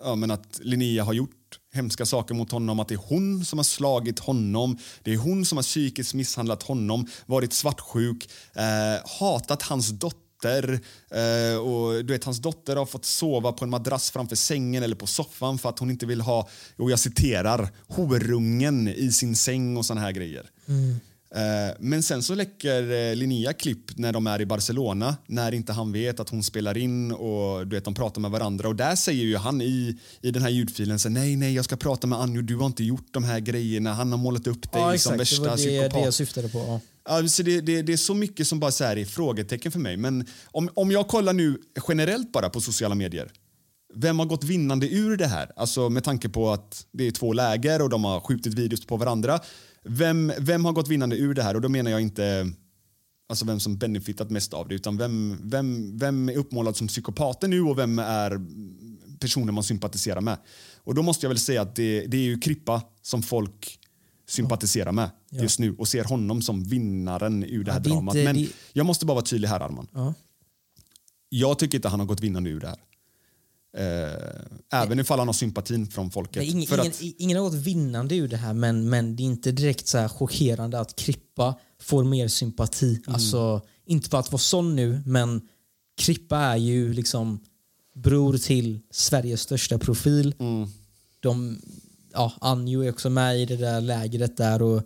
[0.03, 3.59] ja, men att Linnea har gjort hemska saker mot honom, att det är hon som
[3.59, 9.63] har slagit honom, det är hon som har psykiskt misshandlat honom, varit svartsjuk, eh, hatat
[9.63, 10.81] hans dotter
[11.11, 14.97] eh, och du vet, hans dotter har fått sova på en madrass framför sängen eller
[14.97, 19.77] på soffan för att hon inte vill ha, och jag citerar, horungen i sin säng
[19.77, 20.51] och såna här grejer.
[20.69, 21.01] Mm.
[21.79, 25.93] Men sen så läcker eh, Linnea klipp när de är i Barcelona när inte han
[25.93, 28.69] vet att hon spelar in och du vet, de pratar med varandra.
[28.69, 31.77] Och där säger ju han i, i den här ljudfilen så nej, nej, jag ska
[31.77, 33.93] prata med Anjo, du har inte gjort de här grejerna.
[33.93, 35.93] Han har målat upp dig ja som exakt, det värsta var det, psykopat.
[35.93, 36.59] det jag syftade på.
[36.59, 36.81] Ja.
[37.09, 39.79] Ja, så det, det, det är så mycket som bara så här är frågetecken för
[39.79, 39.97] mig.
[39.97, 43.33] Men om, om jag kollar nu generellt bara på sociala medier.
[43.95, 45.51] Vem har gått vinnande ur det här?
[45.57, 48.97] Alltså med tanke på att det är två läger och de har skjutit videos på
[48.97, 49.41] varandra.
[49.85, 51.55] Vem, vem har gått vinnande ur det här?
[51.55, 52.53] Och då menar jag inte
[53.29, 57.51] alltså vem som benefitat mest av det utan vem, vem, vem är uppmålad som psykopaten
[57.51, 58.41] nu och vem är
[59.19, 60.39] personen man sympatiserar med.
[60.85, 63.79] Och då måste jag väl säga att det, det är ju Krippa som folk
[64.29, 65.11] sympatiserar med
[65.43, 68.15] just nu och ser honom som vinnaren ur det här det är dramat.
[68.15, 69.87] inte- Men det- jag måste bara vara tydlig här Arman.
[69.95, 70.15] Ja.
[71.29, 72.79] Jag tycker inte han har gått vinnande ur det här.
[73.77, 76.37] Eh, även ifall han har sympatin från folket.
[76.37, 79.87] Nej, ingen, att, ingen gått vinnande ur det här men, men det är inte direkt
[79.87, 83.03] så chockerande att Krippa får mer sympati.
[83.07, 83.15] Mm.
[83.15, 85.49] Alltså, inte för att vara sån nu men
[85.97, 87.41] Krippa är ju liksom
[87.95, 90.35] bror till Sveriges största profil.
[90.39, 90.69] Mm.
[91.21, 91.61] De,
[92.13, 94.83] ja, Anjo är också med i det där lägret där och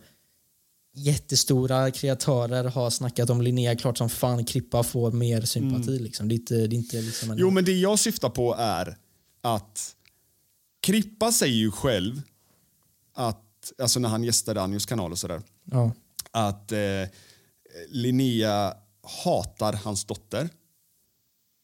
[0.94, 5.98] jättestora kreatörer har snackat om Linnea klart som fan Krippa får mer sympati.
[5.98, 6.28] Liksom.
[6.28, 7.32] Det är inte, det är inte liksom en...
[7.32, 7.40] Mm.
[7.40, 8.96] jo, men det jag syftar på är
[9.40, 9.96] att
[10.80, 12.22] Krippa säger ju själv
[13.14, 15.92] att, alltså när han gästade Anjos kanal och sådär, ja.
[16.30, 16.78] att eh,
[17.88, 18.74] Linnea
[19.24, 20.48] hatar hans dotter.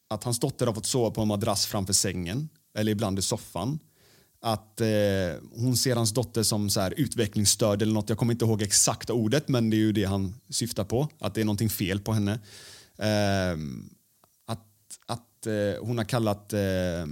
[0.09, 3.79] Att hans dotter har fått sova på en madrass framför sängen eller ibland i soffan.
[4.43, 4.87] Att eh,
[5.55, 8.09] hon ser hans dotter som så här, utvecklingsstörd eller något.
[8.09, 11.07] Jag kommer inte ihåg exakta ordet men det är ju det han syftar på.
[11.19, 12.39] Att det är någonting fel på henne.
[12.97, 13.57] Eh,
[14.45, 14.67] att
[15.05, 17.05] att eh, hon har kallat eh,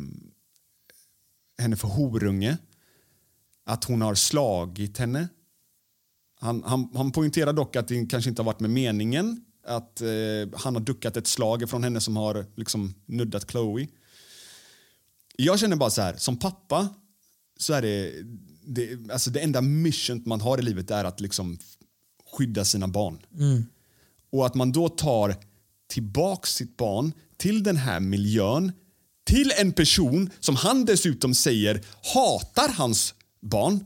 [1.57, 2.57] henne för horunge.
[3.65, 5.27] Att hon har slagit henne.
[6.39, 9.45] Han, han, han poängterar dock att det kanske inte har varit med meningen.
[9.67, 10.07] Att eh,
[10.53, 13.87] han har duckat ett slag från henne som har liksom nuddat Chloe.
[15.37, 16.89] Jag känner bara så här, som pappa
[17.59, 18.13] så är det,
[18.65, 21.57] det, alltså det enda mission man har i livet är att liksom
[22.31, 23.19] skydda sina barn.
[24.31, 25.35] Och att man då tar
[25.87, 28.71] tillbaks sitt barn till den här miljön
[29.25, 31.81] till en person som han dessutom säger
[32.13, 33.83] hatar hans barn.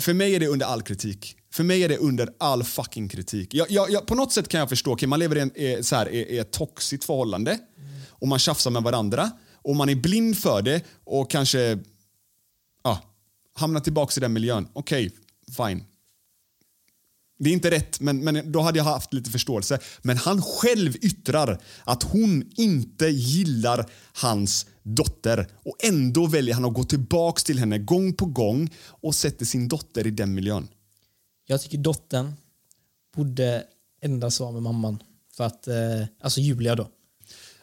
[0.00, 1.36] För mig är det under all kritik.
[1.52, 3.54] För mig är det under all fucking kritik.
[3.54, 5.80] Jag, jag, jag, på något sätt kan jag förstå, okay, man lever i, en, eh,
[5.80, 7.58] så här, i, i ett toxiskt förhållande
[8.08, 11.78] och man tjafsar med varandra och man är blind för det och kanske
[13.54, 14.68] hamnar tillbaka i den miljön.
[14.72, 15.10] Okej,
[15.56, 15.84] fine.
[17.38, 19.78] Det är inte rätt, men, men då hade jag haft lite förståelse.
[20.02, 25.48] Men han själv yttrar att hon inte gillar hans dotter.
[25.64, 29.68] Och ändå väljer han att gå tillbaks till henne gång på gång och sätter sin
[29.68, 30.68] dotter i den miljön.
[31.46, 32.32] Jag tycker dottern
[33.16, 33.64] borde
[34.02, 35.02] endast vara med mamman.
[35.36, 36.88] För att, eh, alltså Julia då.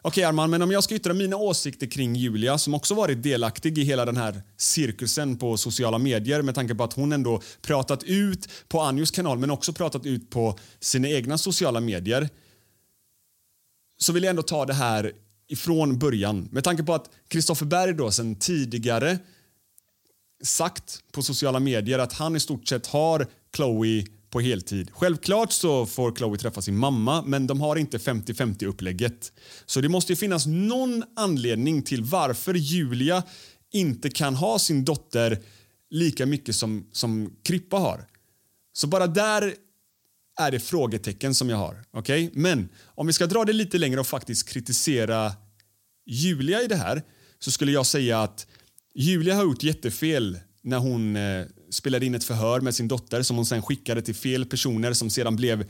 [0.04, 3.78] Okej Arman, men om jag ska yttra mina åsikter kring Julia som också varit delaktig
[3.78, 8.04] i hela den här cirkusen på sociala medier med tanke på att hon ändå pratat
[8.04, 12.30] ut på Anjos kanal men också pratat ut på sina egna sociala medier.
[13.98, 15.12] Så vill jag ändå ta det här
[15.48, 19.20] ifrån början med tanke på att Kristoffer Berg då sen tidigare
[20.44, 24.92] sagt på sociala medier att han i stort sett har Chloe på heltid.
[24.94, 29.32] Självklart så får Chloe träffa sin mamma, men de har inte 50-50 upplägget.
[29.66, 33.24] Så det måste ju finnas någon anledning till varför Julia
[33.72, 35.40] inte kan ha sin dotter
[35.90, 38.08] lika mycket som, som Krippa har.
[38.74, 39.56] Så bara där
[40.40, 41.84] är det frågetecken som jag har.
[41.94, 42.30] Okay?
[42.34, 45.32] Men om vi ska dra det lite längre och faktiskt kritisera
[46.06, 47.04] Julia i det här
[47.40, 48.48] så skulle jag säga att
[48.96, 53.36] Julia har gjort jättefel när hon eh, spelade in ett förhör med sin dotter som
[53.36, 55.66] hon sen skickade till fel personer som sedan blev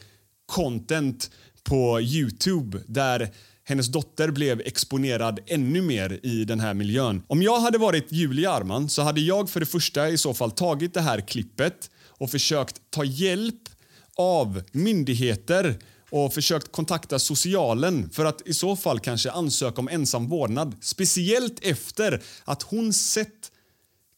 [0.46, 1.32] content
[1.64, 3.30] på Youtube där
[3.64, 7.24] hennes dotter blev exponerad ännu mer i den här miljön.
[7.28, 10.52] Om jag hade varit Julia Arman så hade jag för det första i så fall
[10.52, 13.70] tagit det här klippet och försökt ta hjälp
[14.18, 20.28] av myndigheter och försökt kontakta socialen för att i så fall kanske ansöka om ensam
[20.28, 20.76] vårdnad.
[20.82, 23.52] Speciellt efter att hon sett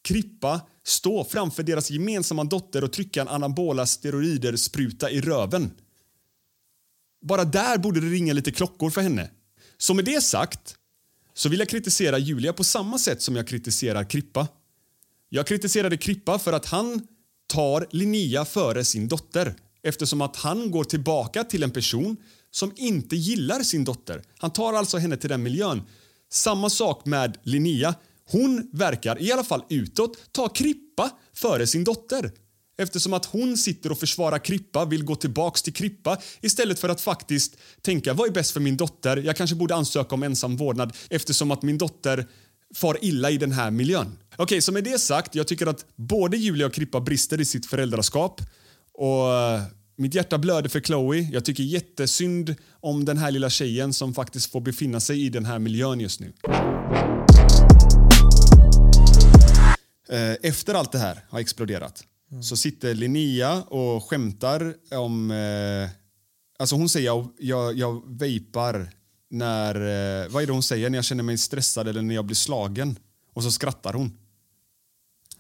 [0.04, 5.72] Krippa stå framför deras gemensamma dotter och trycka en anabola steroider-spruta i röven.
[7.22, 9.30] Bara där borde det ringa lite klockor för henne.
[9.78, 10.76] Så med det sagt
[11.34, 14.48] så vill jag kritisera Julia på samma sätt som jag kritiserar Krippa.
[15.30, 17.08] Jag kritiserade Krippa för att han
[17.48, 22.18] tar Linnea före sin dotter eftersom att han går tillbaka till en person
[22.52, 24.24] som inte gillar sin dotter.
[24.38, 25.82] Han tar alltså henne till den miljön.
[26.32, 27.96] Samma sak med Linnea.
[28.32, 32.32] Hon verkar, i alla fall utåt, ta Krippa före sin dotter.
[32.78, 37.02] Eftersom att hon sitter och försvarar Krippa, vill gå tillbaks till Krippa istället för att
[37.02, 39.18] faktiskt tänka vad är bäst för min dotter?
[39.18, 42.28] Jag kanske borde ansöka om ensam vårdnad eftersom att min dotter
[42.76, 44.18] far illa i den här miljön.
[44.32, 47.46] Okej, okay, så med det sagt, jag tycker att både Julia och Krippa brister i
[47.46, 48.42] sitt föräldraskap.
[48.94, 49.62] Och eh,
[49.96, 51.30] mitt hjärta blöder för Chloe.
[51.32, 55.46] Jag tycker jättesynd om den här lilla tjejen som faktiskt får befinna sig i den
[55.46, 56.34] här miljön just nu.
[60.10, 62.44] Eh, efter allt det här har exploderat mm.
[62.44, 65.32] så sitter Linnea och skämtar om...
[65.32, 65.90] Eh,
[66.60, 68.94] alltså hon säger jag, jag, jag vejpar
[69.30, 69.76] när...
[69.76, 70.90] Eh, vad är det hon säger?
[70.90, 73.00] När jag känner mig stressad eller när jag blir slagen.
[73.34, 74.18] Och så skrattar hon.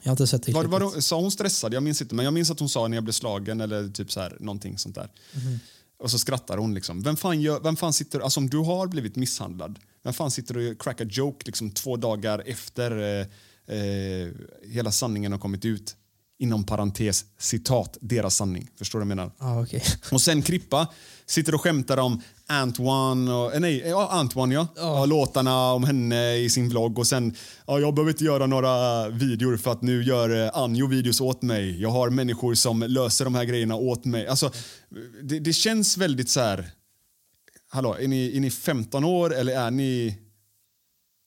[0.03, 1.73] Jag har inte sett det var, var, Sa hon stressad?
[1.73, 2.15] Jag minns inte.
[2.15, 4.77] Men jag minns att hon sa när jag blev slagen eller typ så här, någonting
[4.77, 5.11] sånt där.
[5.33, 5.59] Mm.
[5.97, 7.01] Och så skrattar hon liksom.
[7.01, 8.19] Vem fan, gör, vem fan sitter...
[8.19, 12.43] Alltså om du har blivit misshandlad, vem fan sitter och crackar joke liksom två dagar
[12.45, 13.27] efter eh,
[13.67, 14.31] eh,
[14.69, 15.95] hela sanningen har kommit ut.
[16.39, 18.69] Inom parentes, citat, deras sanning.
[18.77, 19.31] Förstår du vad jag menar?
[19.37, 19.81] Ah, okay.
[20.11, 20.87] Och sen Krippa
[21.25, 24.67] sitter och skämtar om Antoine, och, eh, nej, ja, Antoine ja.
[24.75, 25.01] Oh.
[25.01, 27.35] Och låtarna om henne i sin vlogg och sen,
[27.67, 31.41] ja, jag behöver inte göra några videor för att nu gör eh, Anjo videos åt
[31.41, 31.81] mig.
[31.81, 34.27] Jag har människor som löser de här grejerna åt mig.
[34.27, 34.51] Alltså,
[35.23, 36.71] det, det känns väldigt så här,
[37.69, 40.17] hallå, är ni, är ni 15 år eller är ni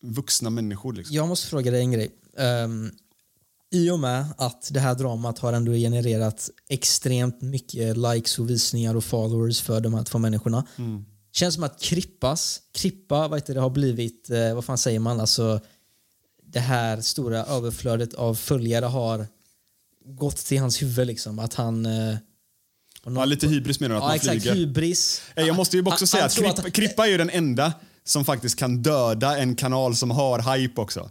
[0.02, 0.92] vuxna människor?
[0.92, 1.16] Liksom?
[1.16, 2.10] Jag måste fråga dig en grej.
[2.38, 2.90] Um,
[3.70, 8.94] I och med att det här dramat har ändå genererat extremt mycket likes och visningar
[8.94, 10.66] och followers för de här två människorna.
[10.78, 11.04] Mm.
[11.32, 15.20] Känns som att Krippas, Krippa vad heter det, har blivit, eh, vad fan säger man,
[15.20, 15.60] alltså
[16.42, 19.26] det här stora överflödet av följare har
[20.04, 21.38] gått till hans huvud liksom.
[21.38, 22.16] Att han eh,
[23.14, 23.98] Ja, lite hybris menar du?
[23.98, 24.54] Att ja, man exakt, flyger?
[24.54, 25.22] hybris.
[25.34, 27.72] Jag måste ju också han, säga att, Kripp, att Krippa är ju den enda
[28.04, 31.10] som faktiskt kan döda en kanal som har hype också.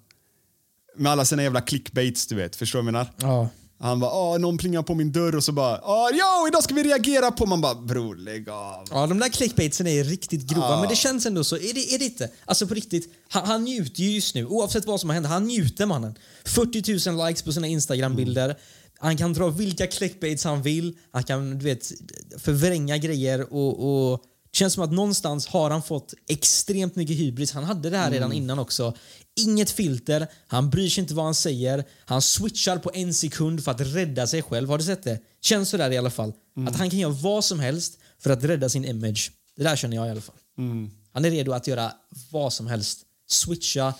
[0.95, 2.55] Med alla sina jävla clickbaits, du vet.
[2.55, 3.31] Förstår du vad jag menar?
[3.33, 3.49] Ja.
[3.79, 5.79] Han bara, åh, någon plingar på min dörr och så bara,
[6.13, 7.45] jo, idag ska vi reagera på...
[7.45, 8.87] Man bara, bror, lägg av.
[8.91, 10.79] Ja, de där clickbaitsen är riktigt grova, ja.
[10.79, 11.55] men det känns ändå så.
[11.55, 12.29] Är det, är det inte?
[12.45, 15.27] Alltså på riktigt, han, han njuter ju just nu, oavsett vad som har hänt.
[15.27, 16.15] Han njuter mannen.
[16.45, 18.45] 40 000 likes på sina Instagram-bilder.
[18.45, 18.57] Mm.
[18.99, 20.97] Han kan dra vilka clickbaits han vill.
[21.11, 21.91] Han kan, du vet,
[22.37, 27.51] förvränga grejer och, och det känns som att någonstans har han fått extremt mycket hybris.
[27.51, 28.43] Han hade det här redan mm.
[28.43, 28.93] innan också.
[29.35, 31.83] Inget filter, han bryr sig inte vad han säger.
[32.05, 34.69] Han switchar på en sekund för att rädda sig själv.
[34.69, 35.19] Har du sett det?
[35.41, 36.33] Känns så där i alla fall.
[36.57, 36.67] Mm.
[36.67, 39.31] Att han kan göra vad som helst för att rädda sin image.
[39.57, 40.35] Det där känner jag i alla fall.
[40.57, 40.91] Mm.
[41.13, 41.91] Han är redo att göra
[42.31, 42.99] vad som helst.
[43.27, 43.93] Switcha,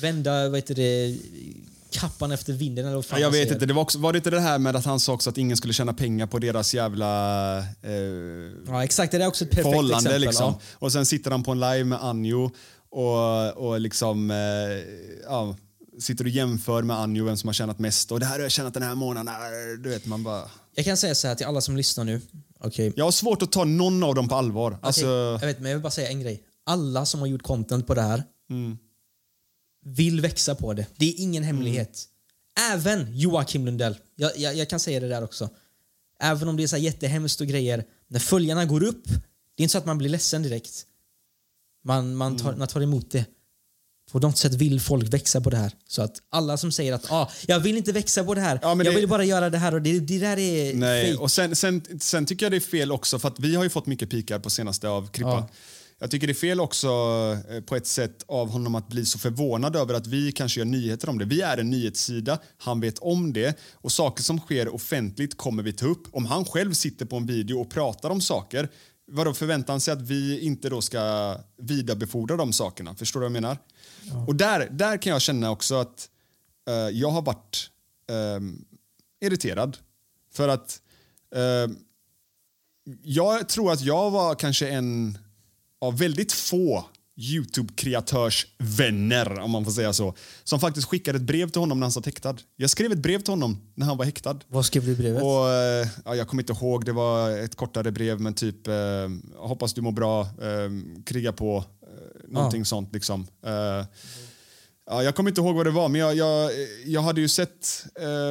[0.00, 1.16] vända vad heter det,
[1.90, 4.30] kappan efter vinden eller vad fan Jag vet inte, det var, också, var det inte
[4.30, 7.58] det här med att han sa också att ingen skulle tjäna pengar på deras jävla
[7.58, 7.94] eh,
[8.66, 10.20] Ja exakt, det är också ett perfekt förhållande exempel.
[10.20, 10.52] liksom.
[10.52, 10.60] Ja.
[10.74, 12.50] Och sen sitter han på en live med Anjo
[12.96, 14.36] och, och liksom eh,
[15.24, 15.56] ja,
[16.00, 18.50] sitter och jämför med Anjo vem som har tjänat mest och det här har jag
[18.50, 19.34] tjänat den här månaden.
[19.82, 20.50] Du vet, man bara...
[20.74, 22.20] Jag kan säga så här till alla som lyssnar nu.
[22.60, 22.92] Okej.
[22.96, 24.70] Jag har svårt att ta någon av dem på allvar.
[24.70, 26.42] Okej, Alltså, jag, vet, men jag vill bara säga en grej.
[26.66, 28.22] Alla som har gjort content på det här
[29.84, 30.86] vill växa på det.
[30.96, 32.04] Det är ingen hemlighet.
[32.72, 33.96] Även Joakim Lundell.
[34.16, 35.48] Jag, jag, jag kan säga det där också.
[36.20, 37.84] Även om det är så jättehemskt och grejer.
[38.08, 39.04] När följarna går upp,
[39.56, 40.86] det är inte så att man blir ledsen direkt.
[41.86, 43.24] Man, man, tar, man tar emot det.
[44.12, 45.72] På något sätt vill folk växa på det här.
[45.88, 48.68] Så att alla som säger att ah, jag vill inte växa på det här, Ja,
[48.68, 51.22] jag det- vill bara göra det här och det, det där är Nej, fake.
[51.22, 53.70] och sen, sen, sen tycker jag det är fel också, för att vi har ju
[53.70, 55.30] fått mycket pikar på senaste av Krippa.
[55.30, 55.48] Ja.
[55.98, 56.88] Jag tycker det är fel också
[57.50, 60.64] eh, på ett sätt av honom att bli så förvånad över att vi kanske gör
[60.64, 61.24] nyheter om det.
[61.24, 65.72] Vi är en nyhetssida, han vet om det och saker som sker offentligt kommer vi
[65.72, 66.02] ta upp.
[66.12, 68.68] Om han själv sitter på en video och pratar om saker,
[69.06, 69.34] vadå
[69.72, 72.94] han sig att vi inte då ska vidarebefordra de sakerna?
[72.94, 73.58] Förstår du vad jag menar?
[74.26, 76.08] Och där, där kan jag känna också att
[76.68, 77.70] eh, jag har varit
[78.10, 78.64] ehm,
[79.20, 79.76] irriterad.
[80.32, 80.82] För att
[81.34, 81.76] eh,
[83.02, 85.18] jag tror att jag var kanske en
[85.80, 86.84] av väldigt få
[87.16, 91.92] Youtube-kreatörsvänner, om man får säga så, som faktiskt skickade ett brev till honom när han
[91.92, 92.36] satt häktad.
[92.56, 94.38] Jag skrev ett brev till honom när han var häktad.
[94.48, 95.22] Vad skrev du i brevet?
[95.22, 98.74] Och, eh, ja, jag kommer inte ihåg, det var ett kortare brev men typ eh,
[99.36, 100.70] hoppas du mår bra, eh,
[101.06, 101.88] kriga på, eh,
[102.28, 103.26] någonting sånt liksom.
[103.46, 103.84] Eh,
[104.86, 106.50] ja, jag kommer inte ihåg vad det var men jag, jag,
[106.84, 108.30] jag hade ju sett eh,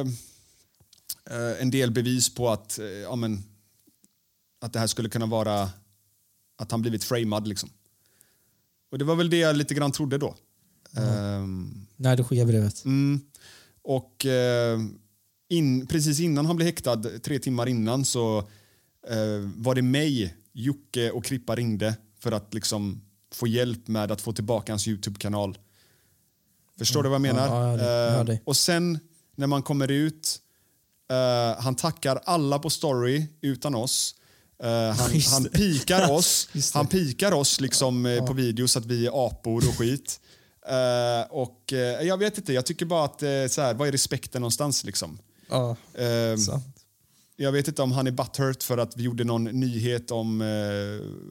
[1.36, 3.42] eh, en del bevis på att, ja, men,
[4.60, 5.70] att det här skulle kunna vara
[6.58, 7.70] att han blivit framad liksom.
[8.90, 10.34] Och det var väl det jag lite grann trodde då.
[10.96, 12.84] Ehm, När du skickade brevet?
[12.84, 13.20] Mm.
[13.82, 14.80] Och eh,
[15.48, 18.38] in, precis innan han blev häktad, tre timmar innan, så
[19.08, 23.00] eh, var det mig, Jocke och Krippa ringde för att liksom
[23.32, 25.58] få hjälp med att få tillbaka hans Youtube-kanal.
[26.78, 27.46] Förstår du vad jag menar?
[27.48, 28.12] Ja, ja, jag hör dig.
[28.12, 28.42] Jag Eh, dig.
[28.44, 28.98] och sen
[29.36, 30.40] när man kommer ut,
[31.10, 34.14] eh, han tackar alla på story utan oss.
[34.62, 38.86] Eh, han, Just han pikar oss, han pikar oss liksom eh, på video så att
[38.86, 40.20] vi är apor och skit.
[40.68, 43.92] Eh, och eh, jag vet inte, jag tycker bara att eh, så här, vad är
[43.92, 45.18] respekten någonstans liksom?
[45.50, 46.64] Ja, Eh, sant.
[47.36, 50.38] jag vet inte om han är butthurt för att vi gjorde någon nyhet om,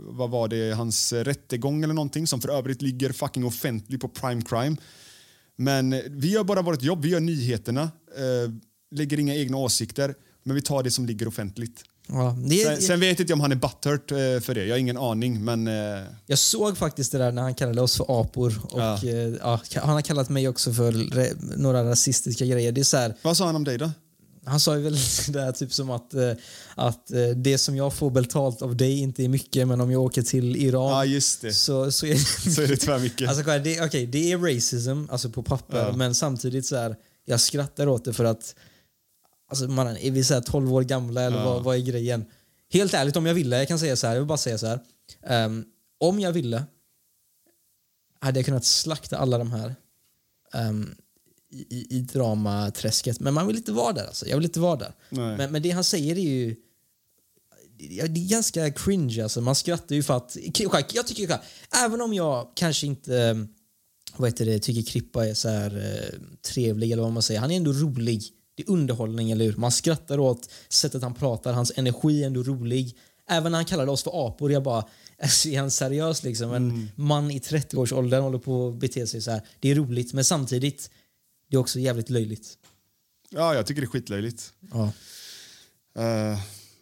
[0.07, 4.41] vad var det, hans rättegång eller någonting som för övrigt ligger fucking offentlig på Prime
[4.41, 4.77] Crime.
[5.55, 7.91] Men vi gör bara vårt jobb, vi gör nyheterna,
[8.91, 11.83] lägger inga egna åsikter, men vi tar det som ligger offentligt.
[12.07, 14.73] Ja, det, Sen, sen vet inte jag om han är butthurt eh, för det, jag
[14.73, 18.21] har ingen aning, men eh, Jag såg faktiskt det där när han kallade oss för
[18.21, 18.61] apor.
[18.71, 18.99] Och, Ja.
[19.03, 20.91] eh, ja, han har kallat mig också för
[21.57, 22.71] några rasistiska grejer.
[22.71, 23.91] Det är så här, vad sa han om dig då?
[24.47, 24.93] han sa ju väl
[25.27, 26.13] det där typ som att,
[26.75, 30.21] att det som jag får betalt av dig inte är mycket men om jag åker
[30.21, 32.19] till Iran Ja, så, så är det
[32.55, 33.29] Så är det tyvärr mycket.
[33.29, 35.91] Alltså, det, okay, det är racism alltså på papper Ja.
[35.97, 38.55] men samtidigt så här, jag skrattar åt det för att
[39.47, 42.25] alltså, man, är vi så här 12 år gamla eller vad, vad är grejen?
[42.69, 44.67] Helt ärligt om jag ville, jag kan säga så här, jag vill bara säga så
[44.67, 44.79] här.
[45.23, 45.65] ehm,
[45.97, 46.63] om jag ville
[48.19, 49.75] hade jag kunnat slakta alla de här
[50.53, 50.95] ehm,
[51.49, 53.19] i, i, dramaträsket.
[53.19, 54.05] Men man vill inte vara där.
[54.07, 54.27] Alltså.
[54.27, 54.93] Jag vill inte vara där.
[55.37, 56.55] Men, men det han säger är ju
[57.77, 59.41] Ja, det är ganska cringe alltså.
[59.41, 60.37] Man skrattar ju för att...
[60.93, 61.39] Jag tycker
[61.85, 63.35] även om jag kanske inte eh,
[64.17, 66.19] vad heter det, tycker Krippa är så här eh,
[66.53, 67.39] trevlig eller vad man säger.
[67.39, 68.23] Han är ändå rolig.
[68.55, 69.55] Det är underhållning, eller hur?
[69.55, 71.53] Man skrattar åt sättet han pratar.
[71.53, 72.97] Hans energi är ändå rolig.
[73.29, 74.85] Även när han kallade oss för apor, jag bara...
[75.21, 76.53] Alltså, är han seriös liksom?
[76.53, 79.41] En man i 30-årsåldern håller på att bete sig så här.
[79.59, 80.89] Det är roligt, men samtidigt
[81.49, 82.57] det är också jävligt löjligt.
[83.29, 84.53] Ja, jag tycker det är skitlöjligt.
[84.71, 84.91] Ja.
[86.01, 86.39] Eh,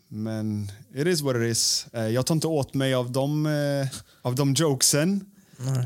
[0.07, 1.87] men it is what it is.
[1.93, 3.87] Eh, jag tar inte åt mig av de, eh,
[4.21, 5.25] av de jokesen.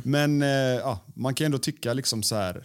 [0.03, 2.63] Men eh, ja, man kan ändå tycka liksom så här.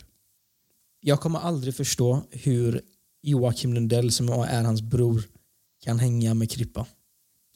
[1.01, 2.83] Jag kommer aldrig förstå hur
[3.23, 5.23] Joakim Lundell, som är hans bror,
[5.85, 6.87] kan hänga med Krippa.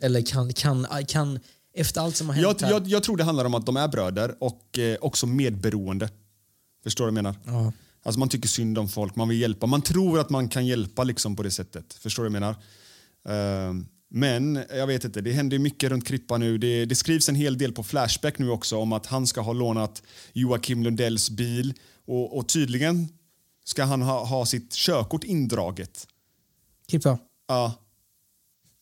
[0.02, 1.38] Eller kan, kan, kan
[1.74, 3.88] efter allt som har hänt Jag, jag, jag tror det handlar om att de är
[3.88, 6.10] bröder och eh, också medberoende.
[6.82, 7.62] Förstår du vad jag menar?
[7.64, 7.72] Ja.
[8.02, 9.66] Alltså man tycker synd om folk, man vill hjälpa.
[9.66, 11.94] Man tror att man kan hjälpa liksom på det sättet.
[11.94, 12.56] Förstår du vad jag
[13.26, 13.68] menar?
[13.68, 13.74] Eh,
[14.10, 16.58] men jag vet inte, det händer mycket runt Krippa nu.
[16.58, 19.52] Det, det skrivs en hel del på Flashback nu också om att han ska ha
[19.52, 21.74] lånat Joakim Lundells bil
[22.06, 23.08] och, och tydligen
[23.66, 26.06] ska han ha, ha sitt körkort indraget.
[26.88, 27.18] Krippa.
[27.48, 27.72] Ja.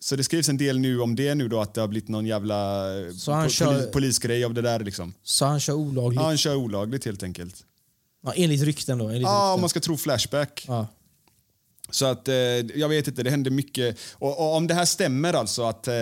[0.01, 2.27] Så det skrivs en del nu om det nu då att det har blivit någon
[2.27, 2.85] jävla
[3.19, 5.15] Så han po- kör- poli- polisgrej av det där liksom.
[5.23, 6.17] Så han kör olagligt?
[6.17, 7.65] Ja, Ja, han kör olagligt helt enkelt.
[8.35, 9.09] enligt rykten då?
[9.09, 9.61] Enligt Ja, om rykten.
[9.61, 10.65] man ska tro Flashback.
[10.69, 10.87] ja.
[11.91, 12.35] Så att eh,
[12.75, 13.99] jag vet inte, det händer mycket.
[14.13, 15.95] Och, och om det här stämmer alltså att, eh,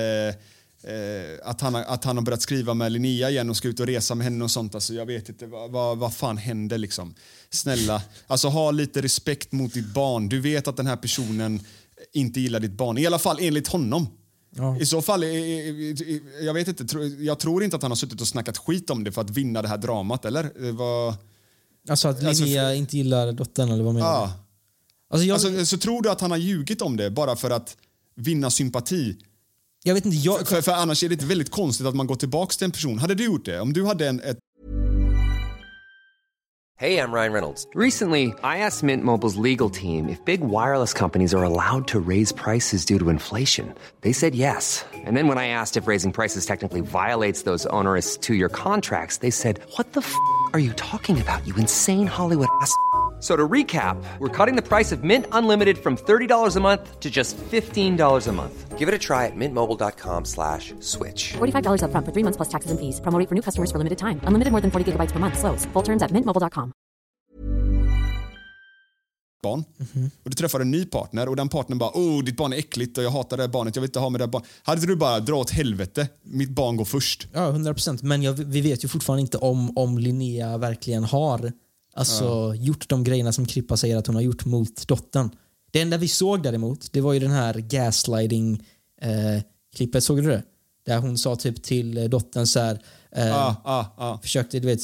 [0.84, 3.86] eh, att, han, att han har börjat skriva med Linnea igen och ska ut och
[3.86, 4.74] resa med henne och sånt.
[4.74, 7.14] Alltså, jag vet inte, vad, vad, vad fan händer liksom?
[7.50, 10.28] Snälla, alltså ha lite respekt mot ditt barn.
[10.28, 11.60] Du vet att den här personen
[12.12, 14.06] inte gillar ditt barn, i alla fall enligt honom.
[14.56, 14.80] Ja.
[14.80, 15.24] I så fall,
[16.42, 19.12] jag vet inte, jag tror inte att han har suttit och snackat skit om det
[19.12, 20.66] för att vinna det här dramat, eller?
[20.66, 21.14] Eh, Vad...
[21.88, 24.12] Alltså att Alltså, Linnea inte gillar dottern eller vad menar du?
[24.12, 24.32] Ja.
[25.10, 27.76] Alltså jag, Alltså, så tror du att han har ljugit om det bara för att
[28.14, 29.16] vinna sympati?
[29.82, 32.14] Jag vet inte, jag, För, för annars är det inte väldigt konstigt att man går
[32.14, 32.98] tillbaka till en person.
[32.98, 33.60] Hade du gjort det?
[33.60, 34.38] Om du hade en, ett
[36.82, 37.64] Hey, I'm Ryan Reynolds.
[37.74, 42.32] Recently, I asked Mint Mobile's legal team if big wireless companies are allowed to raise
[42.32, 43.72] prices due to inflation.
[44.00, 44.84] They said yes.
[44.92, 49.18] And then when I asked if raising prices technically violates those onerous two year contracts,
[49.18, 50.12] they said, What the f
[50.54, 52.74] are you talking about, you insane Hollywood ass?
[53.22, 57.08] So to recap, we're cutting the price of Mint Unlimited from $30 a month to
[57.08, 58.76] just $15 a month.
[58.76, 61.34] Give it a try at mintmobile.com slash switch.
[61.38, 63.00] $45 upfront for three months plus taxes and fees.
[63.00, 64.18] Promo rate for new customers for limited time.
[64.26, 65.38] Unlimited more than 40 gigabytes per month.
[65.38, 65.66] Slows.
[65.72, 66.72] Full terms at mintmobile.com.
[69.42, 69.64] barn
[70.22, 72.98] och du träffar en ny partner och den partnern bara oh ditt barn är äckligt
[72.98, 74.48] och jag hatar det barnet, jag vill inte ha med det barnet.
[74.62, 77.28] Hade du bara dra åt helvete, mitt barn går först.
[77.32, 78.02] Ja, 100 procent.
[78.02, 81.52] Men jag, vi vet ju fortfarande inte om, om Linnea verkligen har
[81.94, 85.30] alltså, gjort de grejerna som Krippa säger att hon har gjort mot dottern.
[85.70, 90.04] Det enda vi såg däremot, det var ju den här gaslighting-klippet.
[90.04, 90.42] såg du det?
[90.86, 92.78] Där hon sa typ till eh, dottern så här,
[93.16, 94.18] eh, Ah, ah, ah.
[94.22, 94.80] försökte, du vet,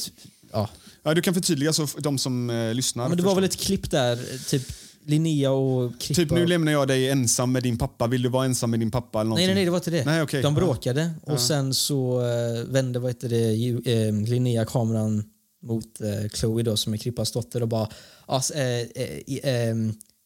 [0.51, 0.69] ja.
[1.03, 3.07] Ja, du kan förtydliga så de som eh, lyssnar.
[3.09, 4.17] Men det var väl ett klipp där, eh,
[4.49, 4.63] typ
[5.05, 6.21] Linnea och Krippa.
[6.21, 8.91] Typ nu lämnar jag dig ensam med din pappa, vill du vara ensam med din
[8.91, 9.21] pappa?
[9.21, 10.05] Eller Nej, nej, nej, det var inte det.
[10.05, 10.41] Nej, okej.
[10.41, 10.59] De Ja.
[10.59, 15.23] bråkade och sen så eh, vände vad heter det, eh, Linnea kameran
[15.61, 17.89] mot eh, Chloe då, som är Krippas dotter och bara
[18.27, 19.75] "As- eh, eh, eh,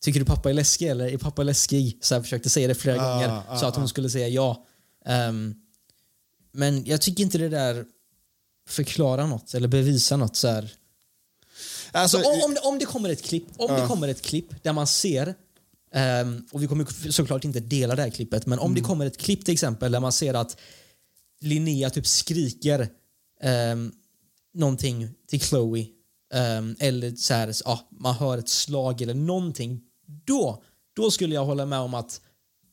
[0.02, 1.98] Tycker du pappa är läskig eller är pappa läskig?
[2.02, 3.88] Så jag försökte säga det flera Ah, gånger ah, så att hon ah.
[3.88, 4.66] skulle säga ja.
[5.06, 5.56] Ehm,
[6.52, 7.86] men jag tycker inte det där
[8.68, 10.36] förklarar något eller bevisar något.
[10.36, 10.74] Så här.
[11.92, 14.64] Alltså, Så om, om, det, om det kommer ett klipp om det kommer ett klipp
[14.64, 15.36] där man ser
[15.94, 19.18] ehm, och vi kommer såklart inte dela det här klippet men om det kommer ett
[19.18, 20.58] klipp till exempel där man ser att
[21.42, 22.90] Linnea typ skriker
[23.72, 23.92] um,
[24.54, 25.86] någonting till Chloe
[26.34, 29.82] um, eller så här, ah, man hör ett slag eller någonting
[30.26, 30.64] då,
[30.96, 32.22] då skulle jag hålla med om att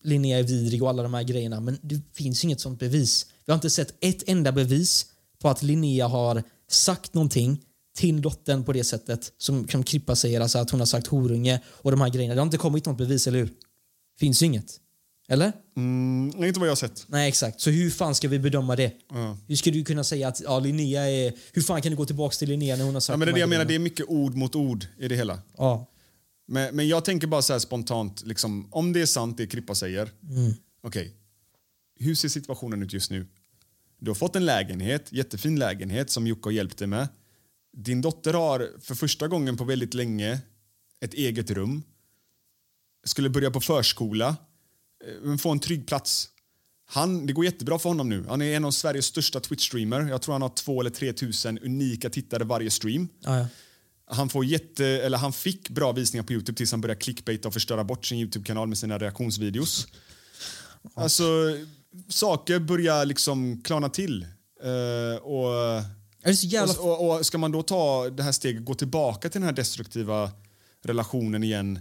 [0.02, 3.26] Linnea är vidrig och alla de här grejerna men det finns ju inget sånt bevis.
[3.44, 5.06] Vi har inte sett ett enda bevis
[5.38, 7.60] på att Linnea har sagt någonting
[7.96, 11.60] till dottern på det sättet som, som Krippa säger, alltså att hon har sagt horunge
[11.66, 12.34] och de här grejerna.
[12.34, 13.52] Det har inte kommit något bevis, eller hur?
[14.18, 14.80] Finns ju inget.
[15.30, 15.52] Eller?
[15.76, 17.04] mm, inte vad jag har sett.
[17.08, 17.60] Nej, exakt.
[17.60, 18.92] Så hur fan ska vi bedöma det?
[19.46, 21.32] Hur ska du kunna säga att ja, Linnea är...
[21.52, 23.30] Hur fan kan du gå tillbaka till Linnea när hon har sagt Ja, men det
[23.30, 25.38] är de det jag menar, det är mycket ord mot ord i det hela.
[25.56, 25.86] Ja.
[26.46, 29.74] Men, men jag tänker bara så här spontant, liksom, om det är sant det Krippa
[29.74, 30.52] säger, Mm.
[30.82, 31.12] okej,
[32.00, 33.26] hur ser situationen ut just nu?
[33.98, 37.08] Du har fått en lägenhet, jättefin lägenhet som Jocke har hjälpt dig med.
[37.76, 40.38] Din dotter har för första gången på väldigt länge
[41.00, 41.82] ett eget rum.
[43.04, 44.36] Skulle börja på förskola,
[45.38, 46.28] få en trygg plats.
[46.86, 48.24] Han, det går jättebra för honom nu.
[48.28, 50.08] Han är en av Sveriges största Twitch-streamer.
[50.08, 53.08] Jag tror han har två eller tre tusen unika tittare varje stream.
[53.20, 53.46] Ja, ja.
[54.06, 57.54] Han, får jätte, eller han fick bra visningar på Youtube tills han började clickbaita och
[57.54, 59.86] förstöra bort sin Youtube-kanal med sina reaktionsvideos.
[60.94, 61.24] Alltså,
[62.08, 64.26] saker börjar liksom klarna till.
[64.62, 65.82] Eh, och,
[66.42, 66.74] jävla...
[66.74, 69.56] och, och, och ska man då ta det här steget, gå tillbaka till den här
[69.56, 70.30] destruktiva
[70.82, 71.78] relationen igen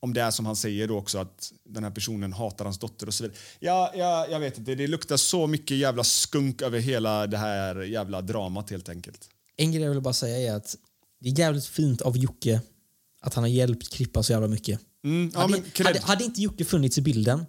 [0.00, 3.06] om det är som han säger då också att den här personen hatar hans dotter
[3.06, 3.38] och så vidare.
[3.58, 7.76] Ja, ja, jag vet inte, det luktar så mycket jävla skunk över hela det här
[7.76, 9.28] jävla dramat helt enkelt.
[9.56, 10.76] En grej jag vill bara säga är att
[11.20, 12.60] det är jävligt fint av Jocke
[13.20, 14.80] att han har hjälpt Krippa så jävla mycket.
[15.04, 17.46] Mm, ja, hade, men hade, hade inte Jocke funnits i bilden,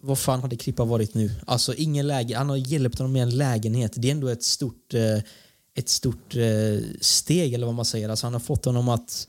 [0.00, 1.30] vad fan hade Krippa varit nu?
[1.46, 3.92] Alltså ingen läge, han har hjälpt honom med en lägenhet.
[3.96, 5.18] Det är ändå ett stort, eh,
[5.74, 8.08] ett stort eh, steg eller vad man säger.
[8.08, 9.28] Alltså han har fått honom att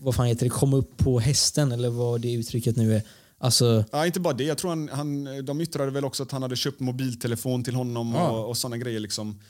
[0.00, 3.02] vad fan heter det, komma upp på hästen eller vad det uttrycket nu är.
[3.38, 4.44] Alltså, Ja, inte bara det.
[4.44, 8.14] Jag tror han, han, de yttrade väl också att han hade köpt mobiltelefon till honom
[8.14, 8.30] Ja.
[8.30, 9.00] och, och såna grejer.
[9.00, 9.40] Liksom.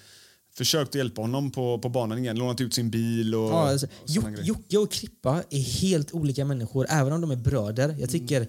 [0.55, 4.11] Försökt hjälpa honom på, på banan igen, lånat ut sin bil och, Ja, alltså, och
[4.11, 4.45] såna Jo- grejer.
[4.49, 7.85] Jocke och Krippa är helt olika människor, även om de är bröder.
[7.89, 8.01] Mm.
[8.01, 8.49] Jag tycker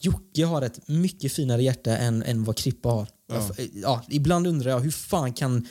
[0.00, 3.08] Jocke har ett mycket finare hjärta än, än vad Krippa har.
[3.32, 3.50] Ja.
[3.74, 5.66] Ja, ibland undrar jag hur fan kan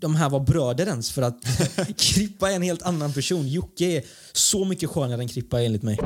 [0.00, 1.10] de här vara bröder ens?
[1.10, 1.44] För att
[1.96, 3.48] Krippa är en helt annan person.
[3.48, 5.98] Jocke är så mycket skönare än Krippa enligt mig.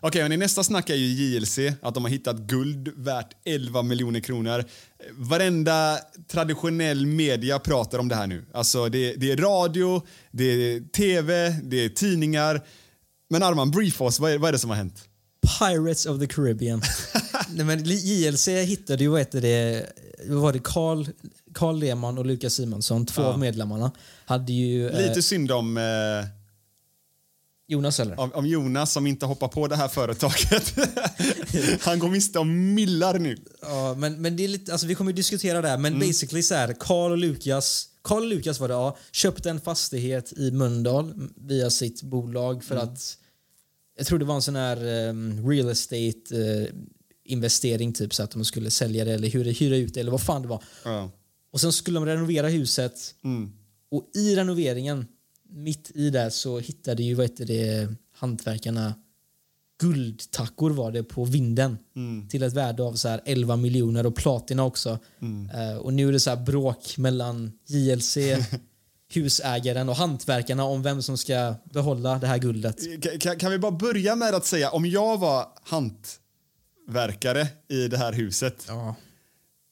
[0.00, 4.20] Okej, i nästa snack är ju JLC, att de har hittat guld värt 11 miljoner
[4.20, 4.64] kronor.
[5.12, 5.98] Varenda
[6.30, 8.44] traditionell media pratar om det här nu.
[8.52, 12.60] Alltså det, det är radio, det är tv, det är tidningar.
[13.30, 15.07] Men Arman, brief oss, vad är, vad är det som har hänt?
[15.58, 16.82] Pirates of the Caribbean.
[17.48, 19.86] Nej, men JLC hittade ju, vad heter det,
[20.26, 21.06] vad var det Carl,
[21.54, 23.92] Carl Lehmann och Lukas Simonsson, två av medlemmarna,
[24.24, 24.88] hade ju...
[24.88, 25.82] eh, Lite synd om, eh,
[27.70, 28.20] Jonas eller?
[28.20, 30.74] om, om Jonas som inte hoppar på det här företaget.
[31.80, 33.36] Han går miste om millar nu.
[33.62, 36.42] Ja, men, men det är lite, alltså vi kommer ju diskutera det här, men basically
[36.42, 40.50] så här, Carl och Lukas, Carl och Lukas var det, ja, köpte en fastighet i
[40.50, 43.16] Mölndal via sitt bolag för att,
[43.98, 46.74] jag tror det var en sån här ehm, real estate eh,
[47.24, 50.22] investering typ så att de skulle sälja det eller hyra, hyra ut det eller vad
[50.22, 50.62] fan det var.
[50.84, 51.10] Ja.
[51.52, 53.14] Och sen skulle de renovera huset
[53.90, 55.06] och i renoveringen,
[55.50, 58.94] mitt i där så hittade ju vad heter det, hantverkarna
[59.80, 61.78] guldtackor var det på vinden
[62.28, 64.98] till ett värde av så här 11 miljoner och platina också.
[65.54, 68.16] Eh, och nu är det så här bråk mellan JLC,
[69.14, 72.76] husägaren och hantverkarna om vem som ska behålla det här guldet.
[72.80, 75.46] Ka- Kan, kan vi bara börja med att säga, om jag var
[76.86, 78.94] hantverkare i det här huset, Ja.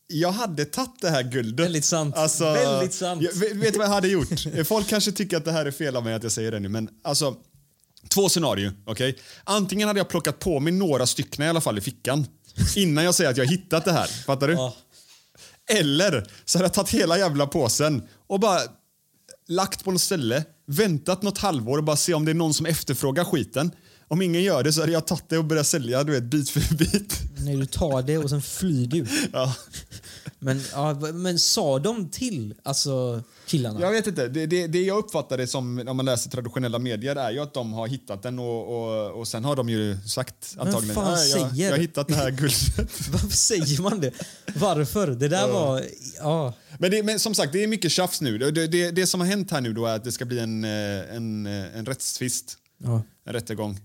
[0.07, 1.66] jag hade tagit det här guldet.
[1.66, 2.16] Väldigt sant.
[2.16, 3.22] Alltså, Väldigt sant.
[3.22, 4.28] Jag, vet du vad jag hade gjort?
[4.66, 6.68] Folk kanske tycker att det här är fel av mig att jag säger det nu,
[6.68, 7.37] men alltså
[8.09, 8.72] två scenarier.
[8.87, 9.18] okej?
[9.45, 12.26] Antingen hade jag plockat på mig några stycken i alla fall i fickan
[12.76, 14.07] innan jag säger att jag hittat det här.
[14.07, 14.55] Fattar du?
[14.55, 14.74] Ja.
[15.70, 18.61] Eller så hade jag tagit hela jävla påsen och bara
[19.49, 22.66] lagt på något ställe, väntat något halvår och bara se om det är någon som
[22.66, 23.70] efterfrågar skiten.
[24.09, 26.50] Om ingen gör det så hade jag tagit det och börjat sälja du vet, bit
[26.50, 27.20] för bit.
[27.38, 29.07] När du tar det och sen flyr du.
[29.32, 29.54] Ja.
[30.38, 33.80] Men, ja, men sa de till alltså killarna?
[33.80, 34.28] Jag vet inte.
[34.28, 37.54] Det, det, det jag uppfattar det som när man läser traditionella medier är ju att
[37.54, 41.30] de har hittat den och, och, och sen har de ju sagt antagligen fan "Nej,
[41.30, 43.09] jag, säger?" jag har hittat det här guldet.
[43.12, 44.12] Varför säger man det?
[44.54, 45.07] Varför?
[45.07, 45.82] Det där var...
[46.18, 46.52] Ja.
[46.78, 48.38] Men, det, men som sagt, det är mycket tjafs nu.
[48.38, 50.64] Det, det, det som har hänt här nu då är att det ska bli en,
[50.64, 52.59] eh, en, eh, en rättstvist.
[52.78, 53.02] Ja.
[53.24, 53.80] En rättegång.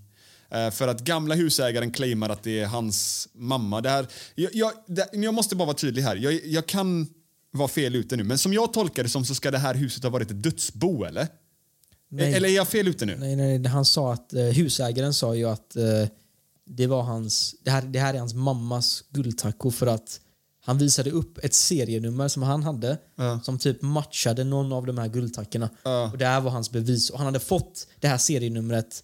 [0.52, 3.82] Eh, För att gamla husägaren claimar att det är hans mamma.
[3.82, 6.16] Det här, jag, jag, det, jag måste bara vara tydlig här.
[6.16, 7.08] Jag, jag kan
[7.52, 10.04] vara fel ute nu, men som jag tolkar det som så ska det här huset
[10.04, 11.28] ha varit ett dödsbo, eller?
[12.10, 12.34] Nej.
[12.34, 13.18] Eller är jag fel ute nu?
[13.20, 15.84] Nej, nej, han sa att eh, husägaren sa ju att eh,
[16.66, 20.20] det var hans, det här, det här är hans mammas guldtackor för att
[20.64, 22.98] han visade upp ett serienummer som han hade
[23.44, 25.70] som typ matchade någon av de här guldtackorna.
[26.12, 27.10] Och det här var hans bevis.
[27.10, 29.04] Och han hade fått det här serienumret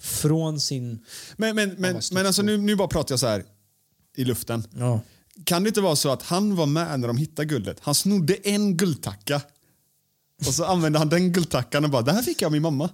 [0.00, 1.04] från sin...
[1.36, 3.44] Men, men, men, men alltså, nu, nu bara pratar jag så här
[4.16, 4.64] i luften.
[4.76, 5.00] Ja.
[5.44, 7.78] Kan det inte vara så att han var med när de hittade guldet?
[7.80, 9.42] Han snodde en guldtacka
[10.46, 12.90] och så använde han den guldtackan och bara “det här fick jag av min mamma”.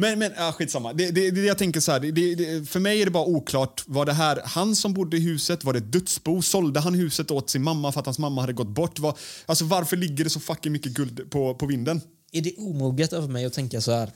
[0.00, 0.92] Men, men ja, skitsamma.
[0.92, 3.84] Det, det, det jag tänker så här, det, det, för mig är det bara oklart.
[3.86, 5.64] Var det här han som bodde i huset?
[5.64, 6.42] Var det ett dödsbo?
[6.42, 8.98] Sålde han huset åt sin mamma för att hans mamma hade gått bort?
[8.98, 12.00] Var, alltså, varför ligger det så fucking mycket guld på, på vinden?
[12.32, 14.10] Är det omoget av mig att tänka så här?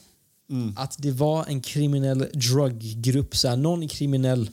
[0.76, 4.50] Att det var en kriminell druggrupp, så här, någon kriminell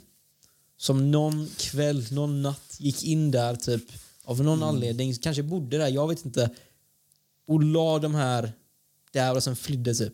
[0.78, 3.84] som någon kväll, någon natt gick in där typ
[4.24, 6.50] av någon anledning, kanske bodde där, jag vet inte,
[7.48, 8.52] och la de här
[9.12, 10.14] där och sen flydde typ.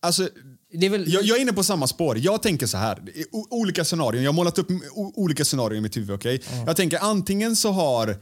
[0.00, 0.28] Alltså,
[0.72, 1.12] Det är väl...
[1.12, 2.18] Jag, jag är inne på samma spår.
[2.18, 3.02] Jag tänker så här.
[3.32, 4.22] o- olika scenarier.
[4.22, 6.10] Jag har målat upp olika scenarier i mitt huvud.
[6.10, 6.42] okej?
[6.66, 8.16] Jag tänker antingen så har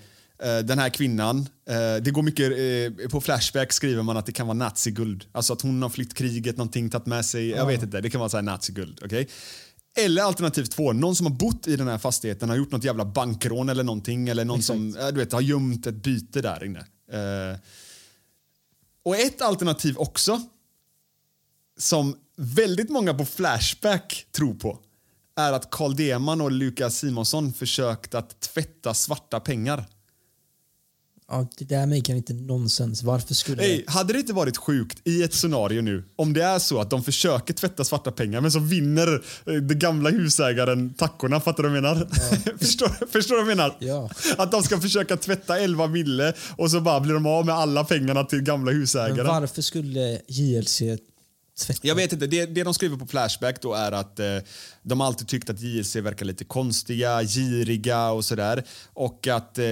[0.45, 1.38] den här kvinnan,
[1.68, 2.53] eh, det går mycket,
[3.03, 5.24] eh, på Flashback skriver man att det kan vara naziguld.
[5.32, 8.18] Alltså att hon har flytt kriget, någonting, tagit med sig, jag vet inte, det kan
[8.18, 9.01] vara så här naziguld.
[9.05, 9.28] okej?
[9.97, 13.05] Eller alternativ två, någon som har bott i den här fastigheten har gjort något jävla
[13.05, 14.28] bankrån eller någonting.
[14.28, 16.80] Eller någon som eh, du vet, har gömt ett byte där inne.
[17.12, 17.59] Eh,
[19.05, 20.40] och ett alternativ också,
[21.78, 24.78] som väldigt många på Flashback tror på
[25.36, 29.84] är att Carl Deman och Lukas Simonsson försökt att tvätta svarta pengar.
[31.33, 33.03] Ja, det där maker inte nonsens.
[33.03, 33.62] Varför skulle...
[33.62, 36.91] Hey, hade det inte varit sjukt i ett scenario nu om det är så att
[36.91, 39.14] de försöker tvätta svarta pengar men så vinner
[39.47, 42.09] eh, den gamla husägaren tackorna, fattar du vad jag menar?
[42.59, 43.76] förstår, förstår du vad jag menar?
[43.78, 44.11] Ja.
[44.39, 47.85] Att de ska försöka tvätta 11 mille och så bara blir de av med alla
[47.85, 49.26] pengarna till gamla Men husägaren.
[49.26, 50.83] varför skulle JLC
[51.59, 51.80] tvätta?
[51.83, 52.26] Jag vet inte.
[52.26, 54.26] Det, det de skriver på Flashback då är att eh,
[54.83, 58.64] de alltid tyckt att JLC verkar lite konstiga, giriga och sådär.
[58.93, 59.64] Och att eh,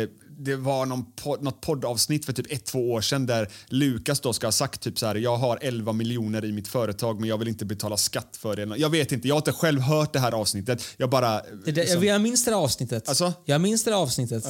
[0.44, 4.32] det var någon pod, något poddavsnitt för typ ett, två år sedan där Lukas då
[4.32, 7.38] ska ha sagt typ så här, jag har 11 miljoner i mitt företag men jag
[7.38, 8.76] vill inte betala skatt för det.
[8.76, 10.82] Jag vet inte, jag har inte själv hört det här avsnittet.
[10.96, 11.42] Jag bara...
[11.64, 13.08] Det där, liksom- jag minns det där avsnittet.
[13.08, 13.32] Alltså?
[13.44, 14.44] Jag minns det där avsnittet.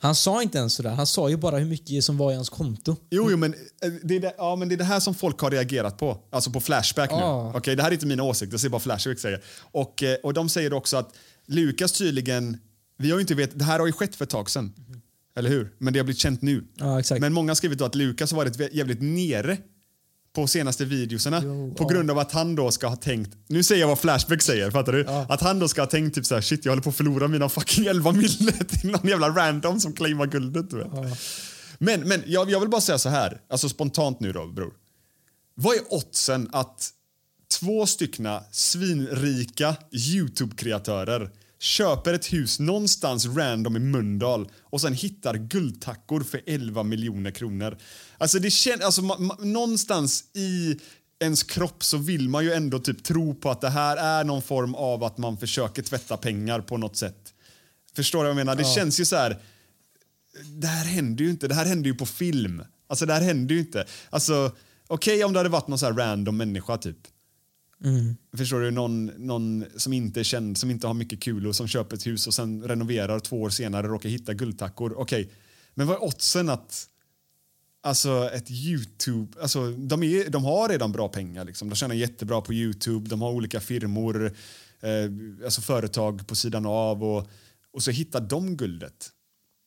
[0.00, 0.90] Han sa inte ens sådär.
[0.90, 2.96] Han sa ju bara hur mycket som var i hans konto.
[3.10, 5.40] Jo, jo men, eh, det är det, ja, men det är det här som folk
[5.40, 6.18] har reagerat på.
[6.30, 7.16] Alltså på Flashback nu.
[7.16, 7.52] Ja.
[7.56, 9.42] Okej, det här är inte mina åsikter, det är bara Flashback säger.
[9.60, 11.14] Och, eh, och de säger också att
[11.46, 12.58] Lukas tydligen,
[12.98, 14.74] vi har ju inte vet, det här har ju skett för ett tag sedan.
[15.38, 15.72] Eller hur?
[15.78, 16.64] Men det har blivit känt nu.
[16.74, 17.20] Ja, exakt.
[17.20, 19.56] Men många har skrivit att Lukas har varit jävligt nere
[20.32, 21.40] på senaste videoserna
[21.76, 24.70] på grund av att han då ska ha tänkt, nu säger jag vad Flashback säger,
[24.70, 25.06] fattar du?
[25.06, 27.28] Att han då ska ha tänkt typ så här, shit jag håller på att förlora
[27.28, 30.70] mina fucking 11 mille till någon jävla random som claimar guldet.
[30.70, 30.88] Du vet.
[31.78, 34.72] Men, men jag, jag vill bara säga så här, alltså spontant nu då bror.
[35.54, 36.90] Vad är oddsen att
[37.60, 46.20] två styckna svinrika Youtube-kreatörer köper ett hus någonstans random i Mölndal och sen hittar guldtackor
[46.20, 47.78] för 11 miljoner kronor.
[48.18, 50.76] Alltså det känns, alltså ma, ma, någonstans i
[51.20, 54.42] ens kropp så vill man ju ändå typ tro på att det här är någon
[54.42, 57.34] form av att man försöker tvätta pengar på något sätt.
[57.94, 58.56] Förstår du vad jag menar?
[58.56, 59.42] Det känns ju så här
[60.44, 61.48] det här händer ju inte.
[61.48, 62.62] Det här händer ju på film.
[62.86, 63.86] Alltså det här händer ju inte.
[64.10, 64.52] Alltså
[64.86, 66.98] okej okay, om det hade varit någon så här random människa typ.
[68.36, 68.70] Förstår du?
[68.70, 72.06] Någon, någon som inte är känd, som inte har mycket kul och som köper ett
[72.06, 74.94] hus och sen renoverar två år senare och råkar hitta guldtackor.
[74.96, 75.34] Okej, okay.
[75.74, 76.88] men vad är oddsen att
[77.80, 81.68] Alltså ett Youtube, alltså de, är, de har redan bra pengar liksom.
[81.68, 84.36] De tjänar jättebra på Youtube, de har olika firmor,
[84.80, 87.26] eh, alltså företag på sidan av och,
[87.72, 89.10] och så hittar de guldet.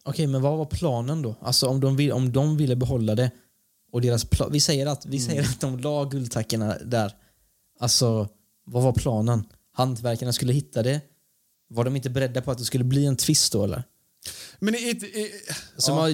[0.03, 1.35] Okej, men vad var planen då?
[1.41, 3.31] Alltså om de, vill, om de ville behålla det
[3.91, 7.13] och deras vi säger att, vi säger att de la guldtackorna där.
[7.81, 8.29] Alltså,
[8.65, 9.43] vad var planen?
[9.73, 11.01] Hantverkarna skulle hitta det.
[11.69, 13.83] Var de inte beredda på att det skulle bli en tvist då eller?
[14.59, 15.31] Men i, ett- i,
[15.77, 16.11] Så man,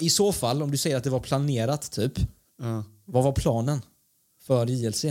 [0.00, 2.12] I så fall, om du säger att det var planerat typ.
[2.62, 3.82] ja, Vad var planen
[4.46, 5.04] för JLC?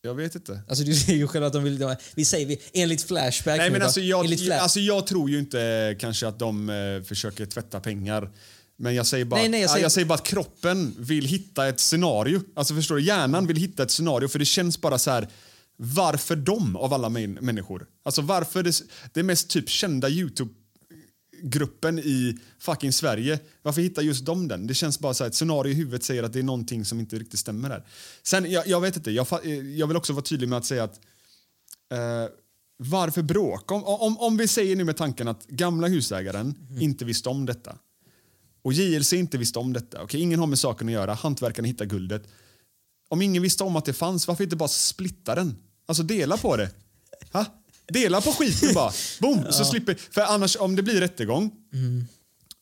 [0.00, 0.60] jag vet inte.
[0.68, 1.94] Alltså du säger ju själv att de vill...
[2.14, 5.38] Vi säger vi, enligt Flashback Nej, men alltså jag, enligt Flash- alltså jag tror ju
[5.38, 8.30] inte eh, kanske att de eh, försöker tvätta pengar.
[8.76, 11.68] Men jag säger, bara, Nej, nej, jag säger- jag säger bara att kroppen vill hitta
[11.68, 12.40] ett scenario.
[12.54, 13.02] Alltså förstår du?
[13.02, 15.28] Hjärnan vill hitta ett scenario för det känns bara så här
[15.76, 17.86] varför de av alla män- människor?
[18.04, 20.50] Alltså varför det, det mest typ kända Youtube
[21.42, 23.38] gruppen i fucking Sverige.
[23.62, 24.66] Varför hittar just de den?
[24.66, 27.00] Det känns bara så här, ett scenario i huvudet säger att det är någonting som
[27.00, 27.84] inte riktigt stämmer där.
[28.22, 30.84] Sen, jag, jag vet inte, jag, eh, jag vill också vara tydlig med att säga
[30.84, 31.00] att
[31.92, 32.30] eh,
[32.76, 33.70] varför bråk?
[33.72, 37.76] Om, om, om vi säger nu med tanken att gamla husägaren inte visste om detta
[38.66, 40.02] och JLC inte visste om detta.
[40.02, 41.14] Okej, ingen har med saken att göra.
[41.14, 42.28] Hantverkarna hittar guldet.
[43.08, 45.56] Om ingen visste om att det fanns, varför inte bara splitta den?
[45.86, 46.70] Alltså dela på det.
[47.32, 47.44] Ha?
[47.88, 48.92] Dela på skiten bara.
[49.20, 49.52] Boom!
[49.52, 51.50] Så slipper, för annars, om det blir rättegång,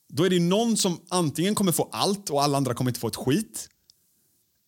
[0.09, 3.09] då är det någon som antingen kommer få allt och alla andra kommer inte få
[3.09, 3.68] ett skit.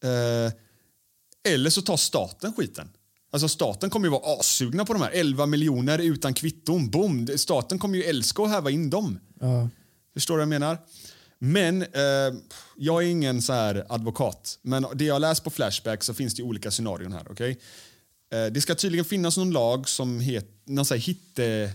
[0.04, 0.52] Eh,
[1.52, 2.88] eller så tar staten skiten.
[3.32, 6.90] Alltså staten kommer ju vara assugna på de här 11 miljoner utan kvitton.
[6.90, 7.28] Boom!
[7.36, 9.18] Staten kommer ju älska att häva in dem.
[10.14, 10.78] Förstår du vad jag menar?
[11.38, 12.34] Men eh,
[12.76, 14.58] jag är ingen så här advokat.
[14.62, 17.26] Men det jag läst på Flashback så finns det olika scenarion här.
[17.30, 17.58] okej?
[18.32, 21.72] Eh, det ska tydligen finnas någon lag som heter någon så här hitte,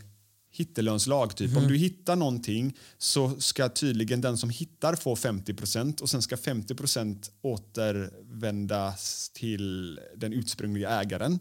[0.52, 1.36] hittelönslag.
[1.36, 1.58] Typ.
[1.58, 6.36] Om du hittar någonting så ska tydligen den som hittar få 50% och sen ska
[6.36, 11.40] 50% återvändas till den ursprungliga ägaren.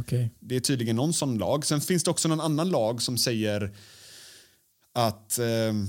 [0.00, 0.30] Okej.
[0.40, 1.66] Det är tydligen någon sån lag.
[1.66, 3.72] Sen finns det också någon annan lag som säger
[4.92, 5.86] att ehm,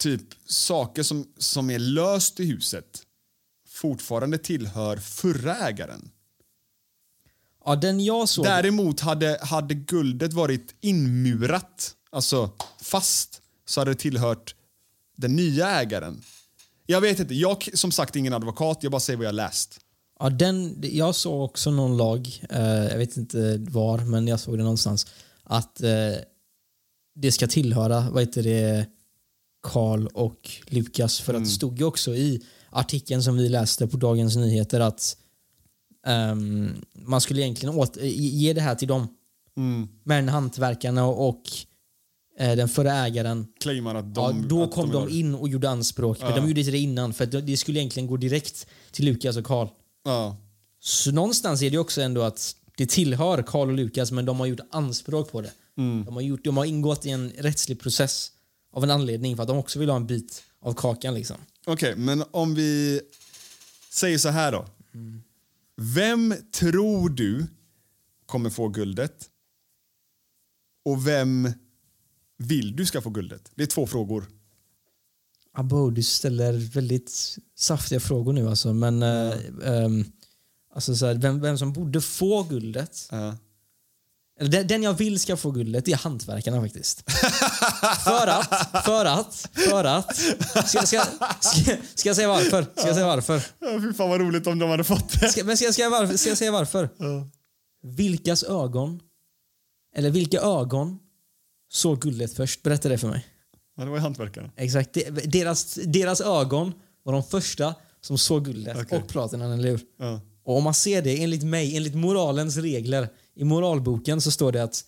[0.00, 3.02] typ saker som, som är löst i huset
[3.68, 6.10] fortfarande tillhör förra ägaren.
[7.64, 8.44] Ja, den jag såg...
[8.44, 12.50] Däremot hade, hade guldet varit inmurat, alltså
[12.82, 14.54] fast, så hade det tillhört
[15.16, 16.22] den nya ägaren.
[16.86, 19.80] Jag vet inte, jag som sagt ingen advokat, jag bara säger vad jag läst.
[20.18, 24.58] Ja, den, jag såg också någon lag, eh, jag vet inte var, men jag såg
[24.58, 25.06] det någonstans,
[25.44, 26.16] att eh,
[27.14, 28.86] det ska tillhöra, vad heter det,
[29.60, 31.20] Karl och Lukas.
[31.20, 35.16] För att det stod ju också i artikeln som vi läste på Dagens Nyheter att
[36.06, 39.08] ehm, man skulle egentligen ge det här till dem.
[40.04, 41.42] Men hantverkarna och, och
[42.38, 44.36] eh, den förra ägaren Claimar att de...
[44.36, 46.20] ja, då att kom de de in och gjorde anspråk.
[46.20, 49.44] Men de gjorde inte det innan för det skulle egentligen gå direkt till Lukas och
[49.44, 49.68] Karl.
[50.04, 50.36] Ja.
[50.80, 54.46] Så någonstans är det också ändå att det tillhör Karl och Lukas men de har
[54.46, 55.52] gjort anspråk på det.
[56.04, 58.32] De, har gjort, de har ingått i en rättslig process
[58.72, 61.14] av en anledning för att de också vill ha en bit av kakan.
[61.14, 61.36] Liksom.
[61.66, 63.00] Okej, men om vi
[63.90, 64.66] säger så här då.
[65.76, 67.46] Vem tror du
[68.26, 69.30] kommer få guldet?
[70.84, 71.52] Och vem
[72.38, 73.50] vill du ska få guldet?
[73.54, 74.26] Det är två frågor.
[75.52, 78.74] Abo, du ställer väldigt saftiga frågor nu alltså.
[78.74, 80.04] Men eh, ehm,
[80.74, 83.36] alltså så här, vem, vem som borde få guldet Ja.
[84.40, 87.10] Eller den, jag vill ska få guldet det är hantverkarna faktiskt.
[88.04, 90.16] för att, för att, för att.
[90.16, 91.04] Ska, ska,
[91.40, 92.62] ska, ska jag säga varför?
[92.76, 93.42] Ska jag säga varför?
[93.58, 95.28] Ja, fy fan vad roligt om de hade fått det.
[95.28, 96.88] Ska, men ska ska, jag varför, ska jag säga varför?
[97.82, 99.00] Vilkas ögon,
[99.96, 100.98] eller vilka ögon
[101.72, 102.62] såg guldet först?
[102.62, 103.26] Berätta det för mig.
[103.76, 104.50] Ja, det var ju hantverkarna.
[104.56, 104.92] Exakt.
[104.94, 106.72] De- Deras, deras ögon
[107.02, 108.98] var de första som såg guldet Okej.
[108.98, 109.80] och platinan, eller hur?
[109.98, 110.20] Ja.
[110.44, 113.08] Och om man ser det enligt mig, enligt moralens regler,
[113.40, 114.84] i moralboken så står det att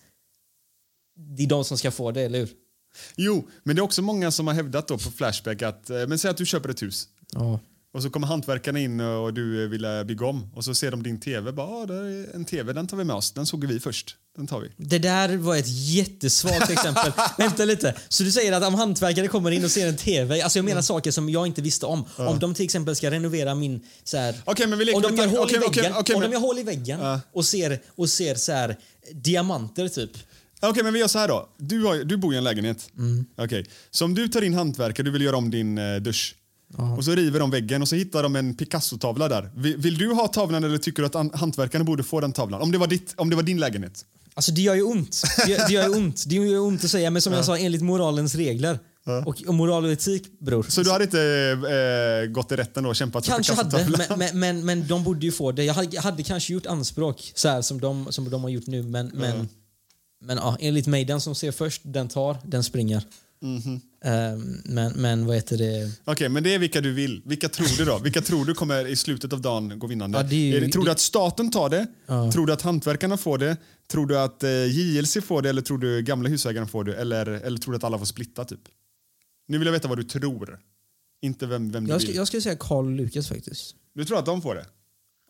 [1.37, 2.49] det är de som ska få det, eller hur?
[3.17, 6.19] Jo, men det är också många som har hävdat då på Flashback att, eh, men
[6.19, 7.09] säg att du köper ett hus.
[7.33, 7.61] Ja.
[7.95, 10.51] Och så kommer hantverkarna in och du vill eh, bygga om.
[10.55, 11.53] Och så ser de din tv.
[11.53, 13.33] Bara, ah, är en tv, den tar vi med oss.
[13.33, 14.17] Den såg vi först.
[14.37, 14.69] Den tar vi.
[14.77, 17.13] Det där var ett jättesvagt exempel.
[17.39, 17.95] Vänta lite.
[18.09, 20.83] Så du säger att om hantverkare kommer in och ser en TV, alltså jag menar
[20.83, 22.05] saker som jag inte visste om.
[22.17, 23.81] Om de till exempel ska renovera min...
[24.05, 26.21] Så här, Okej, men vi leker om de gör hål okej, i väggen, okej, om
[26.21, 27.21] men- de gör hål i väggen Ja.
[27.33, 28.77] och ser, och ser så här,
[29.13, 30.11] diamanter typ.
[30.61, 31.49] Okej, men vi gör så här då.
[31.59, 32.91] Du, har, du bor i en lägenhet.
[32.99, 33.25] Mm.
[33.37, 33.67] Okej.
[33.91, 36.35] Så om du tar in hantverkare, du vill göra om din eh, dusch.
[36.97, 39.51] Och så river de väggen och så hittar de en Picasso-tavla där.
[39.57, 42.63] Vill, vill du ha tavlan eller tycker du att an- hantverkarna borde få den tavlan?
[42.63, 44.05] Om det var, ditt, om det var din lägenhet.
[44.35, 45.23] Alltså det gör ju ont.
[45.47, 46.25] Det det gör ju ont.
[46.29, 48.79] Det gör ju ont att säga, men som jag sa, enligt moralens regler.
[49.27, 50.67] Och, och moral och etik, bror.
[50.69, 51.21] Så du hade inte
[52.27, 55.27] eh, gått i rätten och kämpat för Kanske hade, men, men, men, men de borde
[55.27, 55.65] ju få det.
[55.65, 58.67] Jag hade, jag hade kanske gjort anspråk så här, som, de, som de har gjort
[58.67, 59.49] nu, men, men,
[60.25, 63.03] men ja, enligt mig, den som ser först, den tar, den springer.
[63.43, 63.81] Mhm.
[64.05, 65.91] Ehm, men, men vad heter det?
[66.05, 67.23] Okej, men det är vilka du vill.
[67.25, 67.99] Vilka tror du då?
[67.99, 70.19] Vilka tror du kommer i slutet av dagen gå vinnande?
[70.19, 71.87] Ja, ju- tror du att staten tar det?
[72.33, 73.57] Tror du att hantverkarna får det?
[73.91, 76.95] Tror du att eh, JLC får det eller tror du gamla husägaren får det?
[76.97, 78.61] Eller, eller tror du att alla får splitta typ?
[79.49, 80.59] Nu vill jag veta vad du tror.
[81.23, 82.07] Inte vem, vem du Jag, vill.
[82.09, 83.75] ska, jag skulle säga Carl och Lukas faktiskt.
[83.95, 84.67] Du tror att de får det?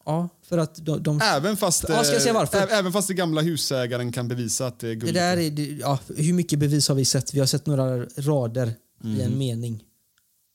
[0.06, 1.02] Ja, för att de...
[1.02, 2.68] de Även fast, Ja, ska jag säga eh, varför?
[2.70, 5.14] även fast det gamla husägaren kan bevisa att det är det guld.
[5.14, 7.34] där är, det, ja, hur mycket bevis har vi sett?
[7.34, 8.66] Vi har sett några rader
[9.04, 9.20] i Mhm.
[9.20, 9.82] en mening.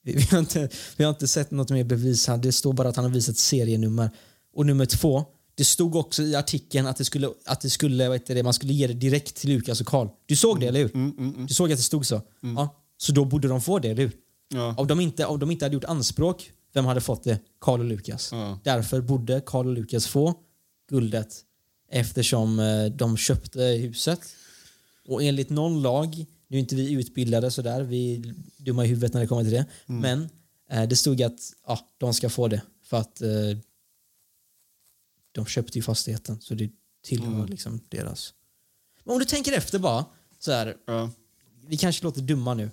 [0.04, 2.28] Vi, vi, har inte, vi har inte sett något mer bevis.
[2.28, 2.38] här.
[2.38, 4.10] Det står bara att han har visat serienummer.
[4.56, 5.26] Och nummer två,
[5.56, 8.74] det stod också i artikeln att det skulle, att det skulle, vad det, man skulle
[8.74, 10.08] ge det direkt till Lukas och Karl.
[10.26, 11.48] Du såg det, eller hur?
[11.48, 12.22] Du såg att det stod så?
[12.42, 14.12] Ja, så då borde de få det, eller hur?
[14.54, 14.76] Ja.
[14.78, 17.40] Om, de inte, om de inte hade gjort anspråk, vem hade fått det?
[17.60, 18.30] Karl och Lukas.
[18.32, 18.60] Ja.
[18.64, 20.36] Därför borde Karl och Lukas få
[20.90, 21.44] guldet
[21.92, 24.20] eftersom eh, de köpte huset.
[25.08, 29.14] Och enligt någon lag, nu är inte vi utbildade sådär, vi är dumma i huvudet
[29.14, 30.30] när det kommer till det, men
[30.72, 33.30] eh, det stod att ja, de ska få det för att eh,
[35.32, 36.70] de köpte ju fastigheten så det
[37.04, 38.34] tillhör liksom deras.
[39.04, 40.06] Men om du tänker efter bara,
[40.40, 41.10] så här, Ja.
[41.68, 42.70] vi kanske låter dumma nu.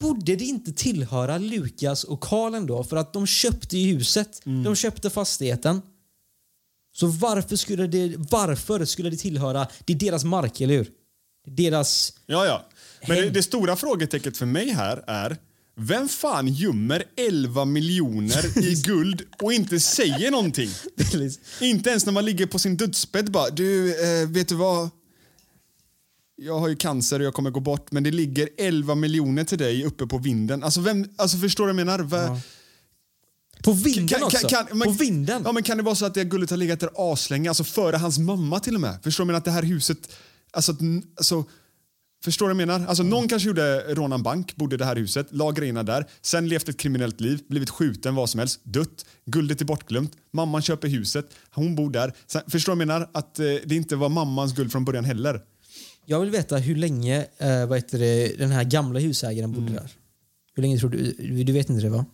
[0.00, 2.84] Borde det inte tillhöra Lukas och Karl ändå?
[2.84, 5.82] För att de köpte ju huset, de köpte fastigheten.
[6.96, 10.90] Så varför skulle det, varför skulle det tillhöra, det är deras mark, eller hur?
[11.46, 12.12] Deras...
[12.26, 12.66] Ja, ja.
[13.08, 15.36] Men det, det stora frågetecknet för mig här är
[15.80, 20.70] vem fan gömmer 11 miljoner i guld och inte säger någonting?
[21.60, 24.90] Inte ens när man ligger på sin dödsbädd bara, du, eh, vet du vad?
[26.36, 29.58] Jag har ju cancer och jag kommer gå bort, men det ligger 11 miljoner till
[29.58, 30.62] dig uppe på vinden.
[30.62, 31.98] Alltså, vem, alltså förstår du vad jag menar?
[32.04, 32.40] Va-
[33.64, 34.48] På vinden Kan- också!
[34.48, 35.42] kan- kan- men- på vinden!
[35.44, 37.96] Ja, men kan det vara så att det guldet har legat där aslänge, alltså före
[37.96, 38.98] hans mamma till och med?
[39.02, 39.38] Förstår du vad jag menar?
[39.38, 39.98] Att det här huset,
[40.52, 40.72] alltså,
[41.16, 41.44] alltså
[42.24, 42.86] Förstår du vad jag menar?
[42.88, 46.06] Alltså, Någon kanske gjorde råna en bank, bodde i det här huset, la grejerna där,
[46.22, 50.62] sen levt ett kriminellt liv, blivit skjuten, vad som helst, dött, guldet är bortglömt, mamman
[50.62, 52.12] köper huset, hon bor där.
[52.26, 53.10] Sen, förstår du vad jag menar?
[53.14, 55.40] Att eh, det inte var mammans guld från början heller.
[56.08, 59.74] Jag vill veta hur länge eh, vad heter det, den här gamla husägaren bodde Mm.
[59.74, 59.90] där.
[60.54, 61.12] Hur länge tror du?
[61.44, 62.04] Du vet inte det va?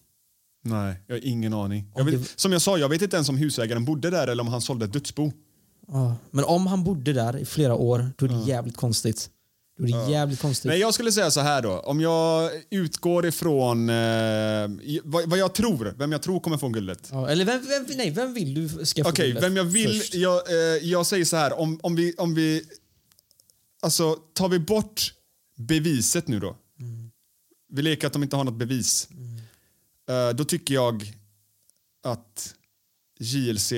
[0.65, 1.93] Nej, jag har ingen aning.
[1.97, 4.49] Jag vet, Som jag sa, jag vet inte ens om husägaren bodde där eller om
[4.49, 5.33] han sålde ett dödsbo.
[5.89, 6.17] Ja.
[6.31, 9.31] Men om han bodde där i flera år, då är det jävligt konstigt.
[9.79, 10.69] Då är det jävligt konstigt.
[10.69, 11.79] Nej, jag skulle säga så här då.
[11.79, 13.95] Om jag utgår ifrån eh,
[15.05, 17.09] vad, vad jag tror, vem jag tror kommer få guldet.
[17.13, 19.99] Ja, eller vem, vem, nej, vem vill du ska få Okej, guldet vem jag vill...
[20.01, 20.15] först?
[20.15, 22.15] Jag, eh, jag säger så här, om, om vi...
[22.19, 22.63] Om vi
[23.83, 25.15] alltså, tar vi bort
[25.57, 26.57] beviset nu då.
[27.69, 29.09] Vi leker att de inte har något bevis.
[30.09, 31.13] Eh, då tycker jag
[32.03, 32.55] att
[33.21, 33.73] JLC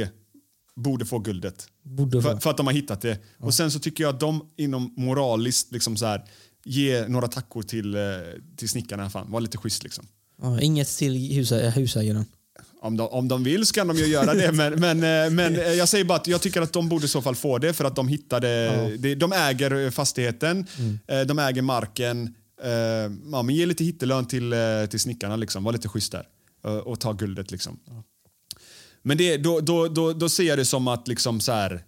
[0.74, 1.68] borde få guldet.
[1.82, 3.18] Borde För, för att de har hittat det.
[3.38, 6.24] Och sen så tycker jag att de inom moraliskt liksom så här,
[6.64, 8.00] ge några tackor till, eh,
[8.56, 9.10] till snickarna.
[9.10, 9.30] Fan.
[9.30, 10.06] Var lite schysst liksom.
[10.42, 12.24] Ja, inget till husa, husägaren.
[12.84, 15.56] Om de, om de vill så kan de ju göra det, men, men, eh, men
[15.56, 17.72] eh, jag säger bara att jag tycker att de borde i så fall få det
[17.72, 18.48] för att de hittade,
[18.98, 20.66] det, de äger fastigheten,
[21.08, 22.34] eh, de äger marken.
[22.62, 22.70] eh,
[23.32, 24.58] Ja, men ge lite hittelön till, eh,
[24.90, 25.64] till snickarna, liksom.
[25.64, 26.26] var lite schysst där.
[26.64, 27.78] eh, Och ta guldet liksom.
[29.02, 31.82] Men det, då, då, då, då ser jag det som att liksom så här,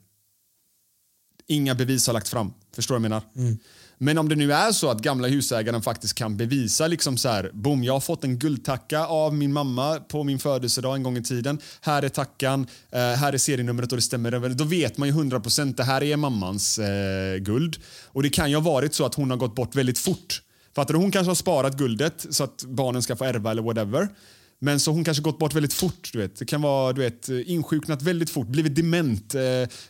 [1.47, 2.53] inga bevis har lagt fram.
[2.75, 3.57] Förstår du vad jag menar?
[3.99, 7.51] Men om det nu är så att gamla husägaren faktiskt kan bevisa liksom så här,
[7.53, 11.23] boom, jag har fått en guldtacka av min mamma på min födelsedag en gång i
[11.23, 11.59] tiden.
[11.81, 14.49] Här är tackan, eh, här är serienumret och det stämmer över.
[14.49, 17.77] Då vet man ju 100% det här är mammans eh, guld.
[18.07, 20.43] Och det kan ju ha varit så att hon har gått bort väldigt fort.
[20.75, 21.01] Fattar du?
[21.01, 24.09] Hon kanske har sparat guldet så att barnen ska få ärva eller whatever.
[24.59, 26.11] Men så hon kanske gått bort väldigt fort.
[26.13, 26.37] Du vet.
[26.37, 29.43] Det kan vara du vet, insjuknat väldigt fort, blivit dement, eh,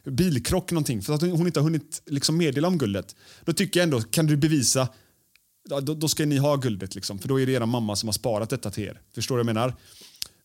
[0.04, 1.02] bilkrock någonting.
[1.02, 3.16] För att hon inte har hunnit liksom meddela om guldet.
[3.44, 4.88] Då tycker jag ändå, kan du bevisa,
[5.68, 6.94] då, då ska ni ha guldet.
[6.94, 9.00] Liksom, för då är det er mamma som har sparat detta till er.
[9.14, 9.74] Förstår du vad jag menar?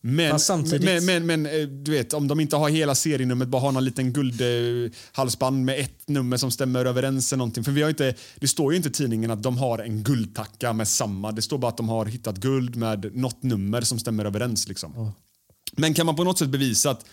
[0.03, 0.39] Men,
[0.81, 3.85] men, men, men eh, du vet, om de inte har hela serienumret, bara har någon
[3.85, 7.63] liten guldhalsband med ett nummer som stämmer överens eller någonting.
[7.63, 10.73] För vi har inte, det står ju inte i tidningen att de har en guldtacka
[10.73, 11.31] med samma.
[11.31, 14.67] Det står bara att de har hittat guld med något nummer som stämmer överens.
[14.67, 15.11] Liksom.
[15.71, 17.05] Men kan man på något sätt bevisa att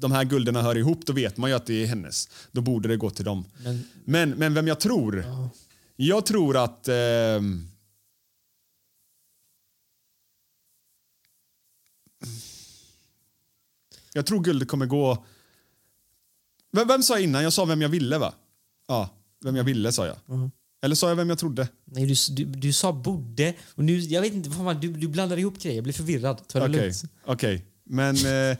[0.00, 2.28] de här gulderna hör ihop, då vet man ju att det är hennes.
[2.52, 3.44] Då borde det gå till dem.
[4.04, 5.24] Men, men, vem jag tror?
[5.96, 6.88] Jag tror att...
[6.88, 7.68] ehm,
[14.16, 15.24] jag tror guldet kommer gå...
[16.72, 17.42] Vem, vem sa jag innan?
[17.42, 18.34] Jag sa vem jag ville, va?
[18.88, 19.10] Ja,
[19.44, 20.16] vem jag ville sa jag.
[20.82, 21.68] Eller sa jag vem jag trodde?
[21.84, 23.54] Nej, du, du, du sa borde.
[23.74, 25.76] Och nu, jag vet inte, fan, du, du blandar ihop grejer.
[25.76, 26.48] Jag blir förvirrad.
[26.48, 27.02] Ta det Okej, lugnt.
[27.24, 27.66] okej.
[27.84, 28.16] Men...
[28.16, 28.32] Eh,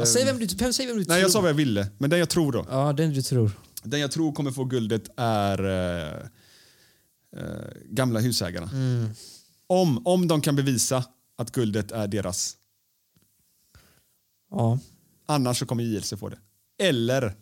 [0.00, 1.14] eh, Säg vem du, vem, säg vem du tror.
[1.14, 1.86] nej, jag sa vad jag ville.
[1.98, 2.66] Men den jag tror då.
[2.70, 3.50] Ja, den du tror.
[3.82, 6.12] Den jag tror kommer få guldet är eh,
[7.36, 7.42] eh,
[7.90, 8.70] gamla husägarna.
[9.66, 11.04] Om, om de kan bevisa
[11.38, 12.56] att guldet är deras.
[14.56, 14.78] Ja.
[15.26, 16.38] Annars så kommer JLC få det.
[16.78, 17.34] Eller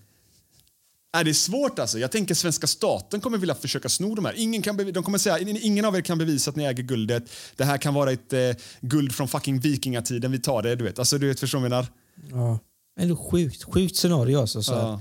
[1.13, 1.99] är det svårt alltså?
[1.99, 4.35] Jag tänker svenska staten kommer vilja försöka sno de här.
[4.37, 7.31] Ingen, kan de kommer säga ingen av er kan bevisa att ni äger guldet.
[7.57, 10.33] Det här kan vara ett eh, guld från fucking vikingatiden.
[10.33, 10.99] Vi tar det, du vet.
[10.99, 11.87] Alltså du vet, förstår vad jag menar?
[12.31, 12.59] ja.
[12.97, 13.63] Ändå sjukt.
[13.63, 14.63] Sjukt scenario alltså.
[14.63, 14.73] Så.
[14.73, 15.01] Ja.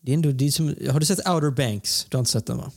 [0.00, 2.06] Det är ändå, det är som, har du sett Outer Banks?
[2.08, 2.72] Du har inte sett den va?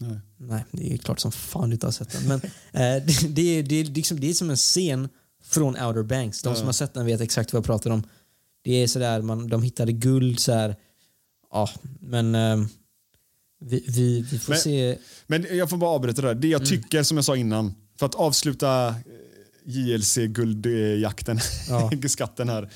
[0.00, 0.20] Nej.
[0.36, 2.28] Nej, det är klart som fan du inte har sett den.
[2.28, 2.40] Men
[2.72, 5.08] eh, det, det, är, det, liksom, det är som en scen
[5.52, 6.42] från Outer Banks.
[6.42, 8.02] De som har sett den vet exakt vad jag pratar om.
[8.64, 10.76] Det är sådär, man, de hittade guld så här.
[11.52, 11.68] Ja,
[12.00, 12.56] men eh,
[13.60, 14.96] vi, vi, vi får Men- se.
[15.26, 16.34] Men jag får bara avbryta det där.
[16.34, 18.94] Det jag tycker, som jag sa innan, för att avsluta eh,
[19.64, 21.38] JLC-guldjakten,
[21.68, 21.90] Ja.
[22.08, 22.70] skatten här.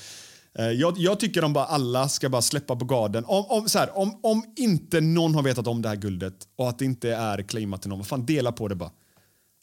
[0.59, 3.25] Eh, Jag, jag tycker de bara alla ska bara släppa på garden.
[3.27, 6.69] Om, om, så här, om, om inte någon har vetat om det här guldet och
[6.69, 8.91] att det inte är claimat till någon, vad fan dela på det bara.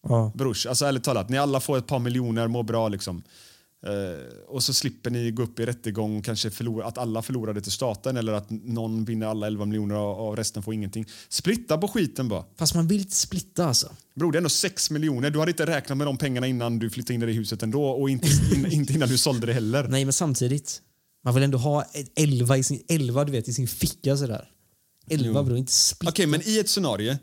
[0.08, 0.32] Ja.
[0.34, 3.22] Brors, alltså ärligt talat, ni alla får ett par miljoner, mår bra liksom.
[3.86, 7.60] Eh, och så slipper ni gå upp i rättegång och kanske förlora, att alla förlorade
[7.60, 11.06] till staten eller att någon vinner alla 11 miljoner och, resten får ingenting.
[11.28, 12.44] Splitta på skiten bara.
[12.56, 13.92] Fast man vill inte splitta alltså.
[14.14, 15.30] Bror, det är ändå 6 miljoner.
[15.30, 17.84] Du hade inte räknat med de pengarna innan du flyttade in i det huset ändå
[17.84, 19.88] och inte, in, inte innan du sålde det heller.
[19.88, 20.82] Nej, men samtidigt.
[21.24, 24.48] Man vill ändå ha ett 11 i sin, 11, du vet, i sin ficka sådär.
[25.10, 26.10] 11 bror, inte splitta.
[26.10, 27.16] Okej, men i ett scenario.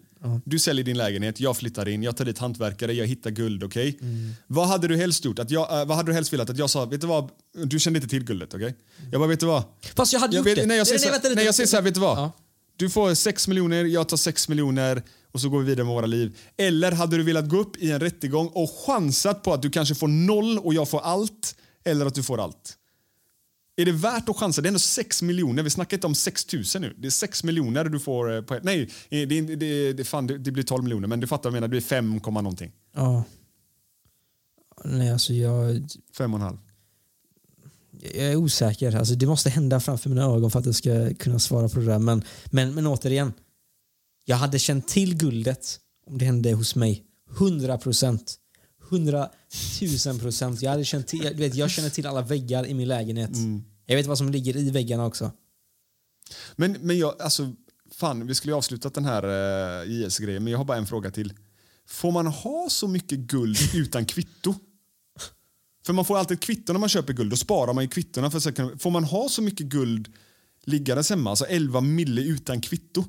[0.45, 3.99] Du säljer din lägenhet, jag flyttar in, jag tar dit hantverkare, jag hittar guld, okej?
[4.47, 5.39] Vad hade du helst gjort?
[5.39, 6.49] Att jag, eh, vad hade du helst velat?
[6.49, 7.29] Att jag sa, vet du vad?
[7.65, 8.75] Du kände inte till guldet, okej?
[9.11, 9.63] Jag bara, vet du vad?
[9.95, 10.65] Fast jag hade Jag gjort vet, det.
[10.65, 11.35] nej, jag säger nej, så, lite.
[11.35, 12.17] nej, jag säger så här, vet du vad?
[12.17, 12.31] Ja.
[12.77, 16.05] Du får 6 miljoner, jag tar 6 miljoner och så går vi vidare med våra
[16.05, 16.37] liv.
[16.57, 19.95] Eller hade du velat gå upp i en rättegång och chansat på att du kanske
[19.95, 21.55] får noll och jag får allt,
[21.85, 22.77] eller att du får allt?
[23.81, 24.61] Är det värt att chansa?
[24.61, 25.63] Det är ändå 6 miljoner.
[25.63, 26.95] Vi snackar inte om 6 000 nu.
[26.97, 28.59] Det är 6 miljoner du får eh, på.
[28.63, 31.07] Nej, det, det, det, det, fan, det, blir 12 miljoner.
[31.07, 31.67] Men du fattar vad jag menar.
[31.67, 32.71] Det blir 5, komma någonting.
[32.95, 33.23] Ja.
[34.83, 35.75] Nej, alltså jag,
[36.17, 36.57] 5,5.
[38.15, 38.95] jag är osäker.
[38.95, 41.85] Alltså, det måste hända framför mina ögon för att jag ska kunna svara på det
[41.85, 41.99] där.
[41.99, 43.33] Men, men, men återigen.
[44.25, 47.03] Jag hade känt till guldet om det hände hos mig.
[47.37, 48.37] 100 procent.
[48.91, 49.29] 100
[50.05, 50.61] 000 procent.
[50.61, 53.31] Jag, hade känt till, jag, vet, jag känner till alla väggar i min lägenhet.
[53.91, 55.31] Jag vet vad som ligger i väggarna också.
[56.55, 57.53] Men, men jag, alltså,
[57.91, 61.11] fan, vi skulle ju avslutat den här uh, JS-grejen, men jag har bara en fråga
[61.11, 61.33] till.
[61.87, 64.55] Får man ha så mycket guld utan kvitto?
[65.85, 68.31] För man får alltid ett kvitto när man köper guld, då sparar man ju kvittona.
[68.31, 70.13] För sen får man ha så mycket guld
[70.63, 73.03] liggandes hemma, alltså 11 mille utan kvitto?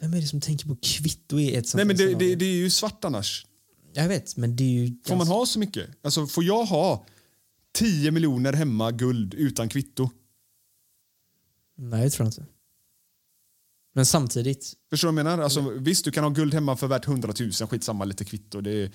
[0.00, 2.44] Vem är det som tänker på kvitto i ett sånt Nej men det, det, det
[2.44, 3.46] är ju svart annars.
[3.92, 4.96] Jag vet, men det är ju...
[5.06, 5.90] Får man ha så mycket?
[6.02, 7.06] Alltså får jag ha
[7.72, 10.10] 10 miljoner hemma guld utan kvitto?
[11.76, 12.46] Nej, jag tror inte.
[13.94, 14.72] Men samtidigt.
[14.90, 15.44] Förstår du vad jag menar?
[15.44, 18.60] Alltså, Visst, du kan ha guld hemma för värt 100 000, skitsamma lite kvitto.
[18.60, 18.92] Det är,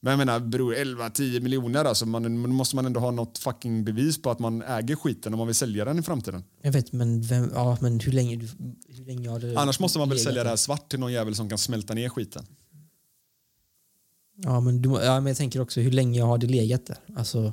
[0.00, 4.22] men jag menar, bror, 11-10 miljoner, alltså, man, måste man ändå ha något fucking bevis
[4.22, 6.44] på att man äger skiten om man vill sälja den i framtiden.
[6.62, 8.48] Jag vet, men, vem, ja, men hur länge, du-
[8.88, 11.34] hur länge har det Annars måste man väl sälja det här svart till någon jävel
[11.34, 12.46] som kan smälta ner skiten.
[14.36, 16.98] Ja men, du, ja, men jag tänker också hur länge har det legat där?
[17.16, 17.52] Alltså,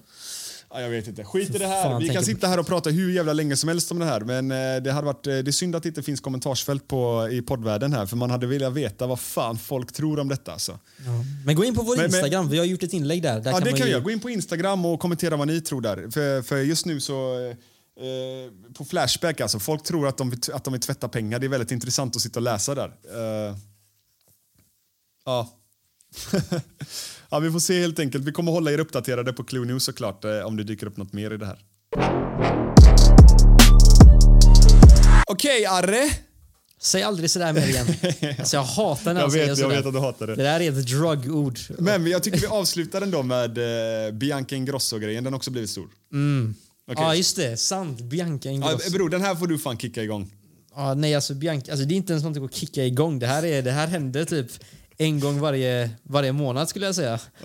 [0.76, 1.24] Ja, jag vet inte.
[1.24, 1.84] Skit i det här.
[1.84, 4.22] fan, Vi kan sitta här och prata hur jävla länge som helst om det här.
[4.22, 7.30] Men eh, det, hade varit, eh, det är synd att det inte finns kommentarsfält på,
[7.32, 8.06] i poddvärlden här.
[8.06, 10.52] För man hade velat veta vad fan folk tror om detta.
[10.54, 10.80] Alltså.
[11.46, 13.40] Men gå in på vår Men- men- Instagram, vi har gjort ett inlägg där.
[13.40, 14.04] där Ja, det man kan ju- jag.
[14.04, 16.12] Gå in på Instagram och kommentera vad ni tror där.
[16.12, 17.48] För, för just nu så...
[17.50, 17.56] eh,
[17.98, 19.60] Eh, på Flashback alltså.
[19.60, 21.40] Folk tror att de, att de vill tvätta pengar.
[21.40, 22.88] Det är väldigt intressant att sitta och läsa där.
[22.88, 23.56] Eh,
[25.26, 25.50] Ja.
[27.30, 28.24] ja, vi får se helt enkelt.
[28.26, 31.14] Vi kommer hålla er uppdaterade på Clue News såklart eh, om det dyker upp något
[31.14, 31.58] mer i det här.
[35.28, 36.10] Okej, Arre.
[36.82, 37.88] Säg aldrig sådär mer igen.
[38.40, 39.76] Alltså jag hatar när Jag vet, jag sådär.
[39.76, 40.36] vet att du hatar det.
[40.36, 41.60] Det där är ett drugord.
[41.80, 43.58] Men jag tycker vi avslutar ändå med
[44.08, 45.24] eh, Bianca Ingrosso-grejen.
[45.24, 45.88] Den har också blivit stor.
[46.92, 47.04] Okej.
[47.04, 47.58] Ja, just det.
[47.58, 48.02] Sant.
[48.02, 48.92] Bianca Ja, Ingrosso.
[48.92, 50.32] bror, den här får du fan kicka igång.
[50.76, 53.20] Ja, nej, alltså Bianca, alltså det är inte ens något att kicka igång.
[53.20, 54.48] Det här, är, det här händer typ
[54.98, 57.20] en gång varje, varje månad skulle jag säga.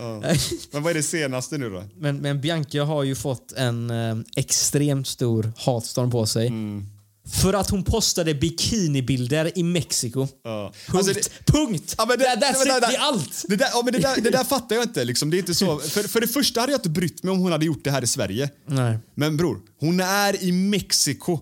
[0.71, 1.85] Men vad är det senaste nu då?
[1.97, 6.47] Men, men Bianca har ju fått en eh, extremt stor hatstorm på sig.
[6.47, 6.87] Mm.
[7.33, 10.29] För att hon postade bikinibilder i Mexiko.
[10.45, 10.73] Ja.
[10.87, 10.95] Punkt.
[10.99, 11.95] Alltså det- Punkt!
[11.99, 13.45] Ja, men det, That's men it, det är allt!
[13.49, 15.05] Det där, ja, men det, där, det där fattar jag inte.
[15.05, 15.31] Liksom.
[15.31, 15.79] Det är inte så.
[15.79, 18.05] För, för det första hade jag inte brytt mig om hon hade gjort det här
[18.05, 18.51] i Sverige.
[18.67, 18.99] Nej.
[19.15, 21.41] Men bror, hon är i Mexiko.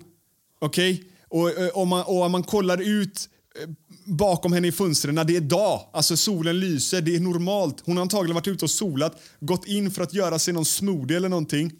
[0.61, 1.05] Okej?
[1.29, 3.29] Och, eh, om man, och om man kollar ut
[3.63, 3.69] eh,
[4.09, 5.89] bakom henne i fönstren, det är dag.
[5.93, 7.81] Alltså solen lyser, det är normalt.
[7.85, 11.17] Hon har antagligen varit ute och solat, gått in för att göra sig någon smoothie
[11.17, 11.73] eller någonting.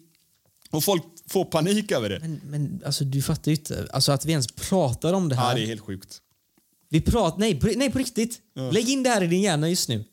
[0.71, 2.19] Och folk får panik över det.
[2.19, 3.87] Men, men alltså, du fattar ju inte.
[3.93, 5.49] Alltså, att vi ens pratar om det här.
[5.49, 6.21] Ja, det är helt sjukt.
[6.89, 8.39] Vi pratar, nej, på, nej, på riktigt.
[8.71, 10.05] Lägg in det här i din hjärna just nu.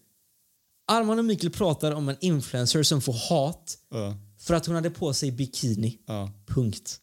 [0.88, 4.90] Arman och Mikael pratar om en influencer som får hat Ja, för att hon hade
[4.90, 5.98] på sig bikini.
[6.06, 6.96] ja, Punkt.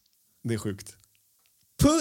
[0.44, 0.96] det är sjukt.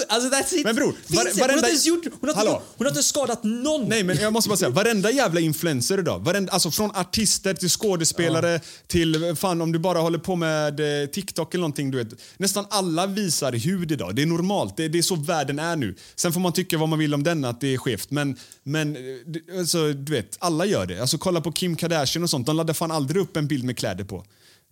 [0.09, 0.63] Alltså that's it.
[0.63, 1.31] Men bror, var- det?
[1.31, 2.61] hon, har varenda- inte gjort, hon, har Hallå?
[2.77, 3.89] hon har inte skadat någon.
[3.89, 7.69] Nej, men jag måste bara säga, varenda jävla influencer idag, varenda, alltså från artister till
[7.69, 12.07] skådespelare till fan om du bara håller på med eh, TikTok eller någonting, du vet.
[12.37, 14.15] Nästan alla visar hud idag.
[14.15, 14.77] Det är normalt.
[14.77, 15.95] Det, det är så världen är nu.
[16.15, 18.11] Sen får man tycka vad man vill om den, att det är skevt.
[18.11, 20.99] Men, men eh, alltså, du vet, alla gör det.
[21.01, 22.45] Alltså kolla på Kim Kardashian och sånt.
[22.47, 24.25] De laddar fan aldrig upp en bild med kläder på.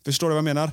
[0.05, 0.72] Förstår du vad jag menar?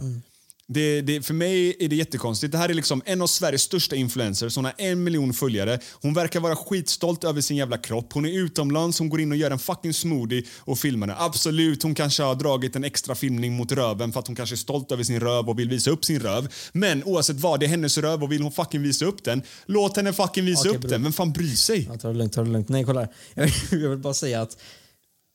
[0.72, 2.52] Det, det, för mig är det jättekonstigt.
[2.52, 4.56] Det här är liksom en av Sveriges största influencers.
[4.56, 5.78] Hon har en miljon följare.
[5.92, 8.12] Hon verkar vara skitstolt över sin jävla kropp.
[8.12, 11.16] Hon är utomlands, hon går in och gör en fucking smoothie och filmar den.
[11.18, 14.56] Absolut, hon kanske har dragit en extra filmning mot röven för att hon kanske är
[14.56, 16.48] stolt över sin röv och vill visa upp sin röv.
[16.72, 19.96] Men oavsett vad, det är hennes röv och vill hon fucking visa upp den, låt
[19.96, 20.90] henne fucking visa Okej, upp bror.
[20.90, 21.02] den.
[21.02, 21.86] Vem fan bryr sig?
[21.90, 22.68] Ja, ta det lugnt, ta det lugnt.
[22.68, 23.00] Nej, kolla
[23.34, 23.54] här.
[23.70, 24.56] Jag vill bara säga att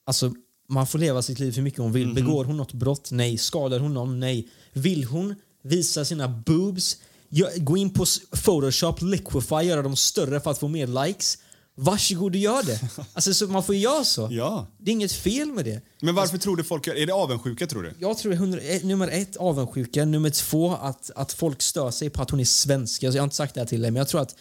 [0.05, 0.34] alltså,
[0.70, 2.05] man får leva sitt liv hur mycket hon vill.
[2.05, 2.16] Mhm.
[2.16, 3.11] Begår hon något brott?
[3.11, 3.38] Nej.
[3.38, 4.20] Skadar hon någon?
[4.20, 4.47] Nej.
[4.74, 6.97] Vill hon visa sina boobs?
[7.57, 8.05] Gå in på
[8.43, 11.38] Photoshop, liquify, göra dem större för att få mer likes?
[11.76, 12.80] Varsågod och gör det.
[13.14, 14.28] Alltså, så man får göra så.
[14.32, 14.68] Ja.
[14.78, 15.82] Det är inget fel med det.
[16.01, 17.93] Men varför tror du folk Är det avundsjuka tror du?
[17.99, 20.05] Jag tror hundra, eh, nummer ett, avundsjuka.
[20.05, 23.03] Nummer två, att, att folk stör sig på att hon är svensk.
[23.03, 24.36] Alltså, jag har inte sagt det här till dig, men jag tror att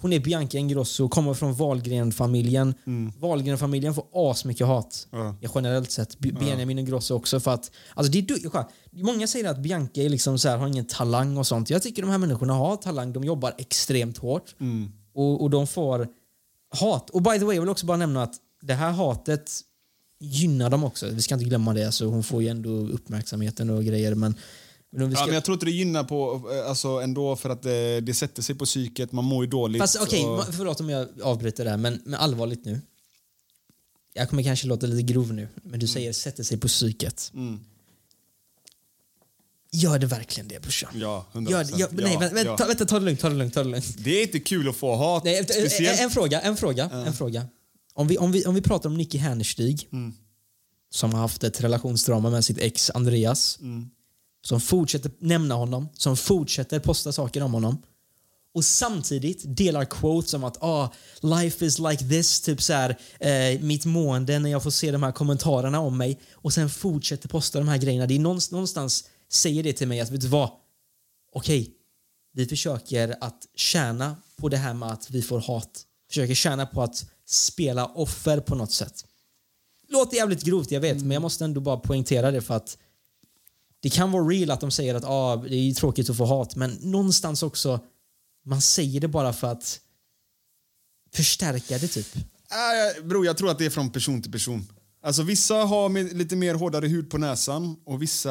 [0.00, 2.74] hon är Bianca Ingrosso, kommer från Wahlgren-familjen.
[3.18, 5.08] Wahlgren-familjen får asmycket hat.
[5.12, 5.34] Mm.
[5.40, 5.50] Ja.
[5.54, 6.18] Generellt sett.
[6.18, 7.40] B- Benjamin Ingrosso också.
[7.40, 10.84] För att, alltså det är, många säger att Bianca är liksom så här, har ingen
[10.84, 11.70] talang och sånt.
[11.70, 13.12] Jag tycker de här människorna har talang.
[13.12, 14.54] De jobbar extremt hårt.
[14.60, 14.92] Mm.
[15.14, 16.08] Och, och de får
[16.80, 17.10] hat.
[17.10, 19.50] Och by the way, jag vill också bara nämna att det här hatet
[20.20, 21.06] gynnar dem också.
[21.06, 21.86] Vi ska inte glömma det.
[21.86, 24.14] Alltså, hon får ju ändå uppmärksamheten och grejer.
[24.14, 24.34] Men,
[25.04, 25.20] men ska...
[25.22, 28.14] Ja, men jag tror inte det gynnar på, eh, alltså ändå för att det, det
[28.14, 29.82] sätter sig på psyket, man mår ju dåligt.
[29.82, 32.80] Fast okej, och- förlåt om jag avbryter där, men, men allvarligt nu.
[34.12, 37.30] Jag kommer kanske låta lite grov nu, men du säger sätter sig på psyket.
[37.34, 37.60] Mm.
[39.72, 40.90] Gör det verkligen det brorsan?
[40.94, 41.50] Ja, 100%.
[41.50, 42.56] Gör, det- gör, nej, Ja, vänta, ja.
[42.56, 43.94] ta, vänta, ta det lugnt, ta det lugnt, ta det lugnt.
[43.98, 45.24] Det är inte kul att få hat.
[45.24, 46.00] Nej, en, speciellt...
[46.00, 47.46] en fråga, en fråga, en fråga.
[47.94, 50.14] Om vi, om, vi, om vi pratar om Nicky Härnerstig, Mm.
[50.90, 53.90] som har haft ett relationsdrama med sitt ex Andreas, Mm.
[54.46, 57.82] Som fortsätter nämna honom, som fortsätter posta saker om honom
[58.54, 63.60] och samtidigt delar quotes om att ah, life is like this, typ så här, eh,
[63.60, 67.58] mitt mående när jag får se de här kommentarerna om mig och sen fortsätter posta
[67.58, 68.06] de här grejerna.
[68.06, 70.50] Det är någonstans, någonstans säger det till mig att vet du vad?
[71.32, 71.70] Okej,
[72.32, 75.82] vi försöker att tjäna på det här med att vi får hat.
[76.08, 79.04] Försöker tjäna på att spela offer på något sätt.
[79.88, 82.78] Låter jävligt grovt, jag vet, men jag måste ändå bara poängtera det för att
[83.86, 86.56] det kan vara real att de säger att ah, det är tråkigt att få hat,
[86.56, 87.80] men någonstans också,
[88.44, 89.80] man säger det bara för att
[91.12, 92.16] förstärka det typ.
[92.16, 94.66] Äh, bro, jag tror att det är från person till person.
[95.02, 98.30] Alltså Vissa har med, lite mer hårdare hud på näsan och vissa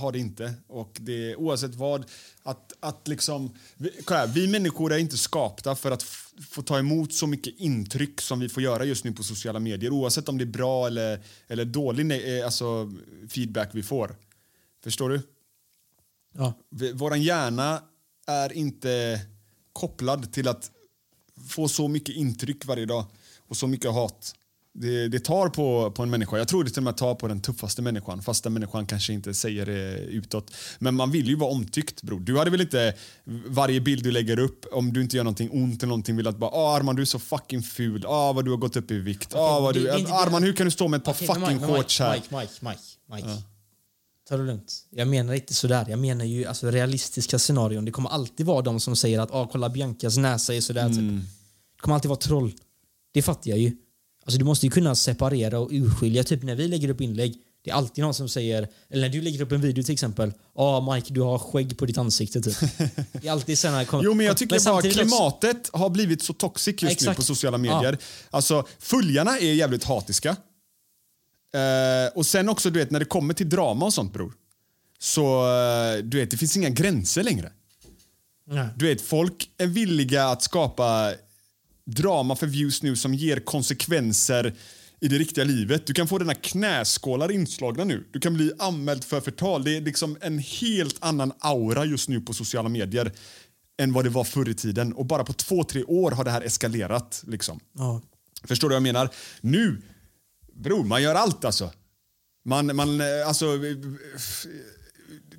[0.00, 0.54] har det inte.
[0.68, 2.04] Och det är oavsett vad,
[2.42, 3.54] att, att liksom...
[3.76, 6.02] Vi, kolla här, vi människor är inte skapta för att
[6.50, 9.90] få ta emot så mycket intryck som vi får göra just nu på sociala medier.
[9.90, 12.92] Oavsett om det är bra eller, eller dålig eh, alltså,
[13.28, 14.16] feedback vi får.
[14.84, 15.22] Förstår du?
[16.38, 16.54] Ja.
[16.94, 17.82] Våran hjärna
[18.26, 19.20] är inte
[19.72, 20.70] kopplad till att
[21.48, 23.04] få så mycket intryck varje dag
[23.48, 24.34] och så mycket hat.
[24.72, 26.38] Det, det tar på, på en människa.
[26.38, 29.12] Jag tror det till och med tar på den tuffaste människan fast den människan kanske
[29.12, 30.54] inte säger det utåt.
[30.78, 32.20] Men man vill ju vara omtyckt bror.
[32.20, 32.94] Du hade väl inte
[33.46, 36.36] varje bild du lägger upp om du inte gör någonting ont eller någonting vill att
[36.36, 38.98] bara ah, Arman du är så fucking ful, ah, vad du har gått upp i
[38.98, 42.00] vikt, ah, vad du, Arman hur kan du stå med ett par men fucking shorts
[42.00, 42.14] här?
[42.14, 42.80] Mike, Mike, Mike,
[43.10, 43.28] Mike.
[43.28, 43.53] Mike.
[44.28, 44.86] Ta det lugnt.
[44.90, 45.86] Jag menar inte sådär.
[45.88, 47.84] Jag menar ju alltså, realistiska scenarion.
[47.84, 50.88] Det kommer alltid vara de som säger att ah, kolla Biancas näsa är sådär.
[50.88, 50.98] Typ.
[50.98, 51.16] Mm.
[51.76, 52.54] Det kommer alltid vara troll.
[53.12, 53.72] Det fattar jag ju.
[54.24, 56.24] Alltså, du måste ju kunna separera och urskilja.
[56.24, 57.34] Typ när vi lägger upp inlägg.
[57.64, 60.32] Det är alltid någon som säger, eller när du lägger upp en video till exempel.
[60.54, 62.56] Ja ah, Mike, du har skägg på ditt ansikte typ.
[63.12, 66.22] Det är alltid sådana kom- Jo men jag tycker bara samtidigt också- klimatet har blivit
[66.22, 67.16] så toxic just nu Exakt.
[67.16, 67.98] på sociala medier.
[68.30, 70.36] Alltså följarna är jävligt hatiska.
[71.54, 74.32] Eh, och sen också du vet när det kommer till drama och sånt bror.
[74.98, 77.52] Så eh, du vet det finns inga gränser längre.
[78.46, 78.68] Nej.
[78.76, 81.12] Du vet folk är villiga att skapa
[81.86, 84.54] drama för views nu som ger konsekvenser
[85.00, 85.86] i det riktiga livet.
[85.86, 88.04] Du kan få dina knäskålar inslagna nu.
[88.12, 89.64] Du kan bli anmäld för förtal.
[89.64, 93.12] Det är liksom en helt annan aura just nu på sociala medier
[93.78, 94.92] än vad det var förr i tiden.
[94.92, 97.22] Och bara på två, tre år har det här eskalerat.
[97.26, 97.60] Liksom.
[97.78, 98.02] Ja.
[98.44, 99.08] Förstår du vad jag menar?
[99.40, 99.82] Nu,
[100.54, 101.70] bror, man gör allt alltså.
[102.44, 103.46] Man, man, eh, alltså...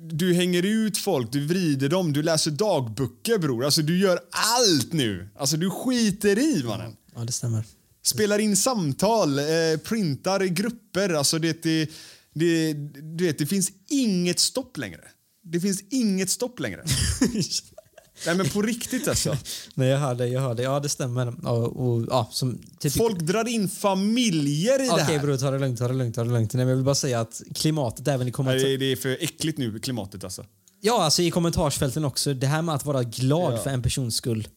[0.00, 3.64] Du hänger ut folk, du vrider dem, du läser dagböcker bror.
[3.64, 5.28] Alltså du gör allt nu.
[5.36, 6.96] Alltså du skiter i mannen.
[7.14, 7.64] ja, det stämmer.
[8.02, 9.44] Spelar in samtal, eh,
[9.84, 11.10] printar i grupper.
[11.10, 11.90] Alltså det, det,
[12.32, 12.72] det,
[13.16, 15.00] du vet, det finns inget stopp längre.
[15.42, 16.84] Det finns inget stopp längre.
[18.26, 19.36] Nej men på riktigt alltså.
[19.74, 20.28] Nej, jag hör det.
[20.28, 20.62] Jag hör det.
[20.62, 21.34] Ja, det stämmer.
[21.42, 25.18] Ja, och, ja, som, typ, Folk drar in familjer i det Okej här.
[25.18, 26.52] bror, ta det lugnt, ta det lugnt, ta det lugnt.
[26.54, 28.68] Nej, men jag vill bara säga att klimatet även i kommentarer...
[28.68, 30.44] det, det är för äckligt nu, klimatet alltså.
[30.80, 32.34] Ja, alltså i kommentarsfälten också.
[32.34, 33.58] Det här med att vara glad Ja.
[33.58, 34.48] för en persons skull.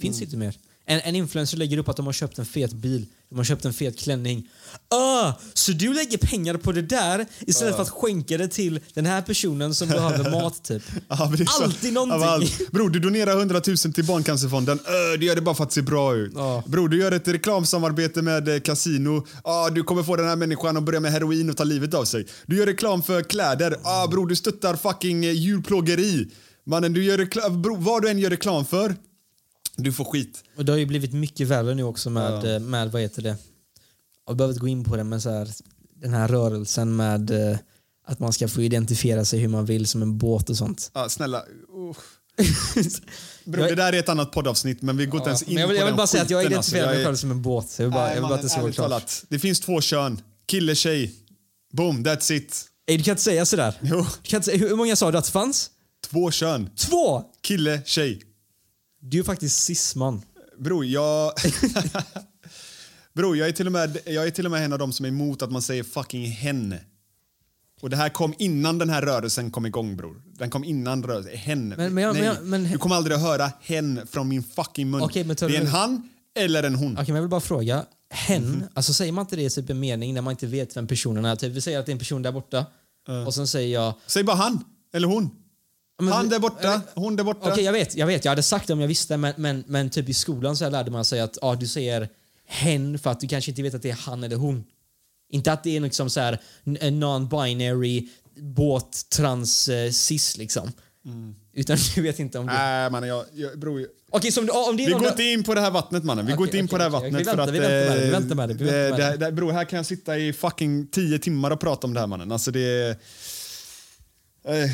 [0.00, 0.56] Finns inte mer.
[0.88, 3.64] En, en influencer lägger upp att de har köpt en fet bil, de har köpt
[3.64, 4.48] en fet klänning.
[4.94, 9.06] Ah, så du lägger pengar på det där istället för att skänka det till den
[9.06, 10.82] här personen som behöver mat typ.
[11.08, 11.46] Ja, Alltid
[11.82, 12.28] Ja, någonting.
[12.28, 12.70] allt.
[12.72, 14.78] Bror, du donerar 100 000 till Barncancerfonden.
[14.86, 16.32] Ö, du gör det bara för att se bra ut.
[16.34, 16.62] Ja.
[16.66, 19.26] Bror, du gör ett reklamsamarbete med eh, Casino.
[19.44, 22.04] Ah, du kommer få den här människan att börja med heroin och ta livet av
[22.04, 22.26] sig.
[22.46, 23.76] Du gör reklam för kläder.
[23.82, 26.28] Ah, bror, du stöttar fucking eh, djurplågeri.
[26.66, 28.96] Mannen, du gör reklam, bror, vad du än gör reklam för,
[29.76, 30.44] du får skit.
[30.56, 33.36] Och det har ju blivit mycket värre nu också med, eh, med vad heter det?
[34.26, 35.48] Jag behöver inte gå in på det men så här,
[35.94, 37.58] den här rörelsen med eh,
[38.06, 40.90] att man ska få identifiera sig hur man vill som en båt och sånt.
[40.92, 41.44] Ah, snälla.
[43.44, 45.68] Bror, Jag- det där är ett annat poddavsnitt, men vi går inte ens in jag
[45.68, 46.94] vill, på jag vill den bara säga att jag skiten, identifierar alltså.
[46.96, 47.74] mig är- själv som en båt.
[47.78, 49.12] Jag vill bara, jag vill bara att det ska klart.
[49.28, 50.20] Det finns två kön.
[50.46, 51.14] Kille, tjej.
[51.72, 52.64] Boom, that's it.
[52.86, 53.74] Ey, du kan inte säga sådär.
[53.82, 54.06] Jo.
[54.22, 55.70] Du kan inte hur många sa du att det fanns?
[56.10, 56.70] Två kön.
[56.76, 57.22] Två!
[57.42, 58.22] Kille, tjej.
[59.00, 60.22] Du är faktiskt cisman.
[60.58, 61.32] Bror, jag...
[63.14, 65.04] Bror, jag är, till och med, jag är till och med en av dem som
[65.04, 66.74] är emot att man säger fucking hen.
[67.80, 70.22] Och det här kom innan den här rörelsen kom igång bror.
[70.38, 71.36] Den kom innan rörelsen.
[71.36, 71.68] Hen.
[71.68, 74.42] Men- men jag- Nej, men jag- men- du kommer aldrig att höra hen från min
[74.42, 75.02] fucking mun.
[75.02, 76.92] Okej, men tar det är du- en han eller en hon.
[76.92, 77.84] Okej, men jag vill bara fråga.
[78.10, 78.62] Hen, Mhm.
[78.74, 81.24] alltså säger man inte det i typ en mening när man inte vet vem personen
[81.24, 81.36] är?
[81.36, 82.66] Typ, vi säger att det är en person där borta
[83.26, 83.94] och sen säger jag...
[84.06, 85.30] Säg bara han eller hon.
[85.98, 87.52] Men- han där borta, hon där borta.
[87.52, 88.24] Okej, jag vet, jag vet.
[88.24, 90.90] Jag hade sagt det om jag visste, men, men, men typ i skolan så lärde
[90.90, 92.08] man sig att ja, du säger
[92.46, 94.64] hen för att du kanske inte vet att det är han eller hon.
[95.30, 100.72] Inte att det är liksom så här non-binary båt trans cis liksom.
[101.52, 102.52] Utan du vet inte om du...
[102.52, 103.86] Nej mannen, jag, jag, bror.
[104.10, 106.04] Okej, så om, om det är Vi någon går inte in på det här vattnet
[106.04, 106.26] mannen.
[106.26, 107.54] Vi går Okej, inte in på okej, det här vattnet Vi väntar, för att...
[107.54, 109.16] vi väntar med det, vi eh, väntar med det, vi väntar med det.
[109.16, 112.00] det, det, bror, här kan jag sitta i fucking tio timmar och prata om det
[112.00, 112.32] här mannen.
[112.32, 112.88] Alltså det.
[114.44, 114.70] Eh,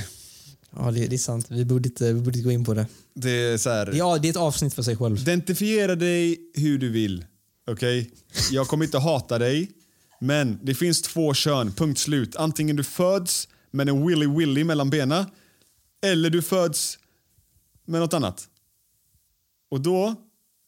[0.77, 1.47] Ja, det, det är sant.
[1.49, 2.87] Vi borde, inte, vi borde inte gå in på det.
[3.15, 3.93] det är så här...
[3.95, 5.19] Ja, det är ett avsnitt för sig själv.
[5.19, 7.25] Identifiera dig hur du vill.
[7.67, 8.11] Okej?
[8.51, 9.71] Jag kommer inte hata dig.
[10.21, 12.37] Men det finns två kön, punkt slut.
[12.37, 15.27] Antingen du föds med en willy willy mellan benen
[16.03, 16.99] eller du föds
[17.85, 18.49] med något annat.
[19.71, 20.15] Och då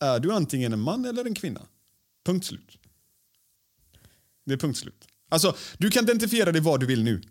[0.01, 1.60] är du antingen en man eller en kvinna.
[2.26, 2.78] Punkt slut.
[4.47, 5.05] Det är punkt slut.
[5.28, 7.22] Alltså, du kan identifiera dig vad du vill nu.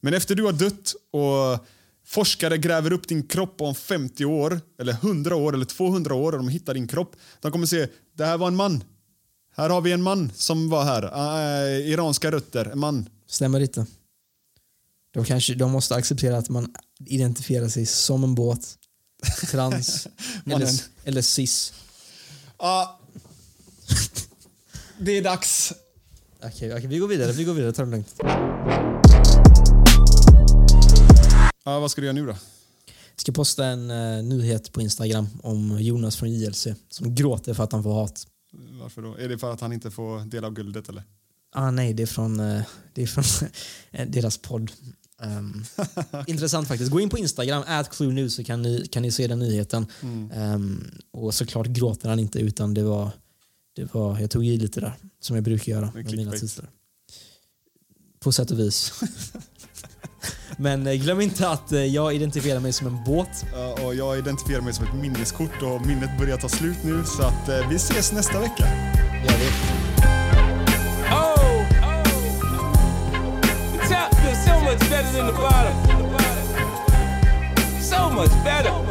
[0.00, 1.66] Men efter du har dött och
[2.08, 6.38] forskare gräver upp din kropp om 50 år, eller 100 år, eller 200 år och
[6.38, 7.16] de hittar din kropp.
[7.40, 8.84] De kommer se, det här var en man.
[9.56, 11.02] Här har vi en man som var här.
[11.02, 13.08] Äh, iranska rötter, en man.
[13.26, 13.86] Stämmer inte.
[15.10, 16.74] De, kanske, de måste acceptera att man
[17.06, 18.78] identifierar sig som en båt,
[19.50, 20.08] trans
[20.46, 20.70] eller,
[21.04, 21.72] eller cis.
[22.58, 23.00] Ja.
[24.98, 25.72] det är dags.
[26.42, 27.32] Okej, okej, vi går vidare.
[27.32, 27.72] Vi går vidare.
[27.72, 28.14] Ta det lugnt.
[31.68, 32.32] Ja, vad ska du göra nu då?
[32.86, 37.64] Jag ska posta en eh, nyhet på Instagram om Jonas från JLC som gråter för
[37.64, 38.26] att han får hat.
[38.80, 39.14] Varför då?
[39.14, 41.02] Är det för att han inte får del av guldet eller?
[41.52, 42.62] Ah, nej, det är från, eh,
[42.94, 43.48] det är från
[43.90, 44.70] eh, deras podd.
[45.22, 45.64] Um,
[46.26, 46.90] intressant faktiskt.
[46.90, 49.86] Gå in på Instagram, Clue News, så kan ni, kan ni se den nyheten.
[50.02, 50.54] Mm.
[50.54, 53.10] Um, och såklart gråter han inte utan det var,
[53.72, 56.70] det var, jag tog i lite där som jag brukar göra med mina titlar.
[58.20, 58.92] På sätt och vis.
[60.56, 63.44] Men eh, glöm inte att eh, jag identifierar mig som en båt.
[63.84, 67.48] Och jag identifierar mig som ett minneskort och minnet börjar ta slut nu så att
[67.48, 68.64] eh, vi ses nästa vecka.
[69.24, 69.48] Gör vi.
[71.10, 71.64] Oh, oh.
[73.72, 75.74] The top feels so much better than the bottom.
[77.80, 78.87] So much better.